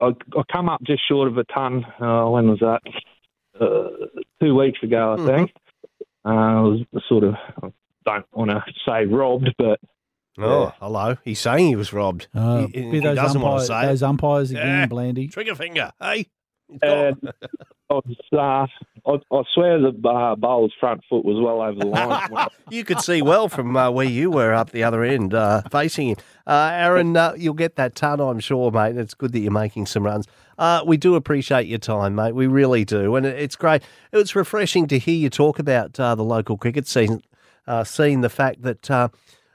I, 0.00 0.06
I 0.38 0.42
come 0.50 0.68
up 0.68 0.82
just 0.82 1.02
short 1.06 1.28
of 1.28 1.36
a 1.38 1.44
ton. 1.44 1.84
Uh, 2.00 2.28
when 2.30 2.48
was 2.48 2.60
that? 2.60 2.80
Uh, 3.60 4.22
two 4.40 4.54
weeks 4.54 4.78
ago, 4.82 5.16
I 5.18 5.26
think. 5.26 5.52
Uh, 6.24 6.28
I 6.28 6.60
was 6.60 6.80
sort 7.08 7.24
of 7.24 7.34
I 7.62 7.72
don't 8.06 8.26
want 8.32 8.50
to 8.50 8.62
say 8.86 9.04
robbed, 9.04 9.54
but 9.58 9.80
Oh, 10.38 10.64
Yeah. 10.64 10.72
hello. 10.80 11.16
He's 11.24 11.40
saying 11.40 11.66
he 11.68 11.76
was 11.76 11.92
robbed. 11.92 12.28
Uh, 12.34 12.66
he, 12.72 12.82
he 12.82 12.90
be 12.92 13.00
those 13.00 13.16
doesn't 13.16 13.40
want 13.40 13.64
to 13.66 13.72
umpires, 13.72 13.82
say 13.84 13.86
those 13.88 14.02
umpires 14.02 14.50
again, 14.50 14.66
Yeah. 14.66 14.86
Blandy. 14.86 15.28
Trigger 15.28 15.54
finger, 15.54 15.90
hey? 16.00 16.26
It's 16.68 16.82
uh. 16.84 17.12
I, 17.90 17.94
was, 17.94 18.16
uh, 18.32 19.10
I, 19.10 19.36
I 19.36 19.42
swear 19.52 19.80
the 19.80 19.88
uh, 20.08 20.36
bowler's 20.36 20.72
front 20.78 21.00
foot 21.10 21.24
was 21.24 21.42
well 21.42 21.60
over 21.60 21.80
the 21.80 21.86
line. 21.86 22.48
you 22.70 22.84
could 22.84 23.00
see 23.00 23.20
well 23.20 23.48
from 23.48 23.76
uh, 23.76 23.90
where 23.90 24.06
you 24.06 24.30
were 24.30 24.54
up 24.54 24.70
the 24.70 24.84
other 24.84 25.02
end, 25.02 25.34
uh, 25.34 25.62
facing 25.72 26.10
him. 26.10 26.16
Uh, 26.46 26.70
Aaron, 26.72 27.16
uh, 27.16 27.34
you'll 27.36 27.54
get 27.54 27.74
that 27.74 27.96
ton, 27.96 28.20
I'm 28.20 28.38
sure, 28.38 28.70
mate. 28.70 28.96
It's 28.96 29.14
good 29.14 29.32
that 29.32 29.40
you're 29.40 29.50
making 29.50 29.86
some 29.86 30.04
runs. 30.04 30.28
Uh, 30.56 30.82
we 30.86 30.96
do 30.98 31.16
appreciate 31.16 31.66
your 31.66 31.80
time, 31.80 32.14
mate. 32.14 32.36
We 32.36 32.46
really 32.46 32.84
do, 32.84 33.16
and 33.16 33.26
it- 33.26 33.36
it's 33.40 33.56
great. 33.56 33.82
It's 34.12 34.36
refreshing 34.36 34.86
to 34.86 34.98
hear 35.00 35.16
you 35.16 35.28
talk 35.28 35.58
about 35.58 35.98
uh, 35.98 36.14
the 36.14 36.22
local 36.22 36.56
cricket 36.56 36.86
season, 36.86 37.22
uh, 37.66 37.82
seeing 37.82 38.20
the 38.20 38.30
fact 38.30 38.62
that 38.62 38.88
uh, 38.88 39.08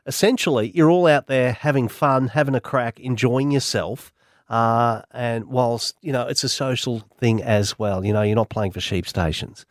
essentially 0.05 0.71
you're 0.75 0.89
all 0.89 1.07
out 1.07 1.27
there 1.27 1.53
having 1.53 1.87
fun, 1.87 2.29
having 2.29 2.55
a 2.55 2.61
crack, 2.61 2.99
enjoying 2.99 3.51
yourself. 3.51 4.11
Uh, 4.47 5.01
and 5.11 5.45
whilst 5.45 5.95
you 6.01 6.11
know 6.11 6.27
it's 6.27 6.43
a 6.43 6.49
social 6.49 6.99
thing 7.17 7.41
as 7.41 7.79
well, 7.79 8.05
you 8.05 8.13
know 8.13 8.21
you're 8.21 8.35
not 8.35 8.49
playing 8.49 8.71
for 8.71 8.79
sheep 8.79 9.07
stations. 9.07 9.65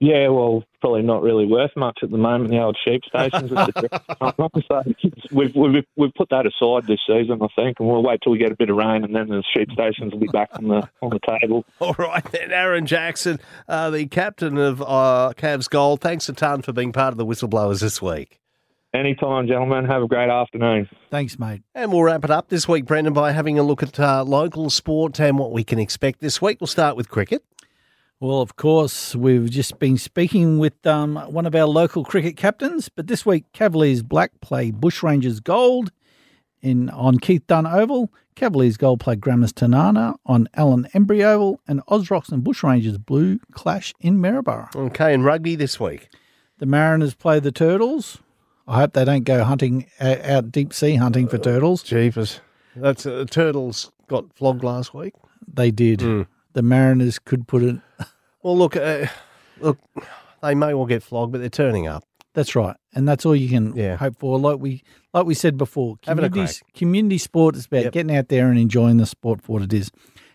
Yeah, 0.00 0.28
well, 0.28 0.64
probably 0.80 1.02
not 1.02 1.22
really 1.22 1.46
worth 1.46 1.70
much 1.76 2.00
at 2.02 2.10
the 2.10 2.18
moment. 2.18 2.50
The 2.50 2.60
old 2.60 2.76
sheep 2.84 3.02
stations. 3.06 3.50
with 3.50 3.74
the- 3.74 4.00
so 4.68 4.82
we've, 5.32 5.54
we've 5.54 5.84
we've 5.96 6.14
put 6.14 6.28
that 6.30 6.46
aside 6.46 6.86
this 6.86 6.98
season, 7.06 7.38
I 7.40 7.46
think, 7.56 7.78
and 7.78 7.88
we'll 7.88 8.02
wait 8.02 8.20
till 8.22 8.32
we 8.32 8.38
get 8.38 8.50
a 8.52 8.56
bit 8.56 8.70
of 8.70 8.76
rain, 8.76 9.04
and 9.04 9.14
then 9.14 9.28
the 9.28 9.42
sheep 9.54 9.70
stations 9.72 10.12
will 10.12 10.20
be 10.20 10.26
back 10.26 10.50
on 10.54 10.68
the 10.68 10.88
on 11.00 11.10
the 11.10 11.38
table. 11.40 11.64
All 11.80 11.94
right, 11.96 12.24
then, 12.32 12.50
Aaron 12.50 12.86
Jackson, 12.86 13.38
uh, 13.68 13.90
the 13.90 14.06
captain 14.06 14.58
of 14.58 14.82
uh, 14.82 15.32
Cavs 15.36 15.70
Gold. 15.70 16.00
Thanks 16.00 16.28
a 16.28 16.32
ton 16.32 16.60
for 16.62 16.72
being 16.72 16.92
part 16.92 17.12
of 17.12 17.16
the 17.16 17.24
Whistleblowers 17.24 17.80
this 17.80 18.02
week. 18.02 18.40
Anytime, 18.94 19.48
gentlemen. 19.48 19.86
Have 19.86 20.02
a 20.02 20.06
great 20.06 20.30
afternoon. 20.30 20.88
Thanks, 21.10 21.36
mate. 21.36 21.62
And 21.74 21.92
we'll 21.92 22.04
wrap 22.04 22.22
it 22.22 22.30
up 22.30 22.48
this 22.48 22.68
week, 22.68 22.84
Brendan, 22.84 23.12
by 23.12 23.32
having 23.32 23.58
a 23.58 23.64
look 23.64 23.82
at 23.82 23.98
uh, 23.98 24.22
local 24.22 24.70
sport 24.70 25.18
and 25.20 25.36
what 25.36 25.50
we 25.50 25.64
can 25.64 25.80
expect 25.80 26.20
this 26.20 26.40
week. 26.40 26.60
We'll 26.60 26.68
start 26.68 26.96
with 26.96 27.08
cricket. 27.08 27.44
Well, 28.20 28.40
of 28.40 28.54
course, 28.54 29.16
we've 29.16 29.50
just 29.50 29.80
been 29.80 29.98
speaking 29.98 30.60
with 30.60 30.86
um, 30.86 31.16
one 31.16 31.44
of 31.44 31.56
our 31.56 31.66
local 31.66 32.04
cricket 32.04 32.36
captains, 32.36 32.88
but 32.88 33.08
this 33.08 33.26
week 33.26 33.44
Cavaliers 33.52 34.04
Black 34.04 34.30
play 34.40 34.70
Bushrangers 34.70 35.42
Gold 35.42 35.90
in 36.62 36.88
on 36.90 37.18
Keith 37.18 37.44
Dunn 37.48 37.66
Oval. 37.66 38.12
Cavaliers 38.36 38.76
Gold 38.76 39.00
play 39.00 39.16
Grammars 39.16 39.52
Tinana 39.52 40.14
on 40.24 40.48
Allen 40.54 40.86
Embry 40.94 41.24
Oval, 41.24 41.60
and 41.66 41.82
Ozrocks 41.88 42.30
and 42.30 42.44
Bushrangers 42.44 43.04
Blue 43.04 43.40
clash 43.50 43.92
in 43.98 44.18
Maryborough. 44.18 44.74
Okay, 44.74 45.12
and 45.12 45.24
rugby 45.24 45.56
this 45.56 45.80
week. 45.80 46.08
The 46.58 46.66
Mariners 46.66 47.14
play 47.14 47.40
the 47.40 47.50
Turtles. 47.52 48.18
I 48.66 48.80
hope 48.80 48.94
they 48.94 49.04
don't 49.04 49.24
go 49.24 49.44
hunting 49.44 49.86
uh, 50.00 50.16
out 50.24 50.50
deep 50.50 50.72
sea 50.72 50.94
hunting 50.96 51.28
for 51.28 51.38
turtles. 51.38 51.82
Jeepers. 51.82 52.40
That's 52.76 53.04
uh, 53.06 53.24
Turtles 53.30 53.92
got 54.08 54.32
flogged 54.34 54.64
last 54.64 54.94
week. 54.94 55.14
They 55.52 55.70
did. 55.70 56.00
The 56.00 56.62
Mariners 56.62 57.18
could 57.18 57.46
put 57.46 57.62
it. 57.62 57.76
Well, 58.42 58.58
look, 58.58 58.76
uh, 58.76 59.06
look, 59.58 59.78
they 60.42 60.54
may 60.54 60.74
well 60.74 60.84
get 60.84 61.02
flogged, 61.02 61.32
but 61.32 61.40
they're 61.40 61.48
turning 61.48 61.86
up. 61.86 62.04
That's 62.34 62.54
right, 62.54 62.76
and 62.94 63.08
that's 63.08 63.24
all 63.24 63.34
you 63.34 63.48
can 63.48 63.74
Yeah. 63.74 63.96
hope 63.96 64.18
for. 64.18 64.38
Like 64.38 64.58
we, 64.58 64.82
like 65.14 65.24
we 65.24 65.32
said 65.32 65.56
before, 65.56 65.96
community, 66.02 66.46
community 66.74 67.16
sport 67.16 67.56
is 67.56 67.64
about 67.64 67.84
Yep. 67.84 67.92
getting 67.94 68.14
out 68.14 68.28
there 68.28 68.50
and 68.50 68.58
enjoying 68.58 68.98
the 68.98 69.06
sport 69.06 69.40
for 69.40 69.52
what 69.54 69.62
it 69.62 69.72
is. 69.72 69.90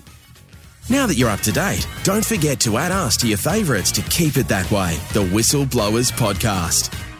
Now 0.89 1.05
that 1.05 1.15
you're 1.15 1.29
up 1.29 1.41
to 1.41 1.51
date, 1.51 1.87
don't 2.03 2.25
forget 2.25 2.59
to 2.61 2.77
add 2.77 2.91
us 2.91 3.15
to 3.17 3.27
your 3.27 3.37
favourites 3.37 3.91
to 3.91 4.01
keep 4.03 4.37
it 4.37 4.47
that 4.47 4.69
way. 4.71 4.97
The 5.13 5.23
Whistleblowers 5.23 6.11
Podcast. 6.11 7.10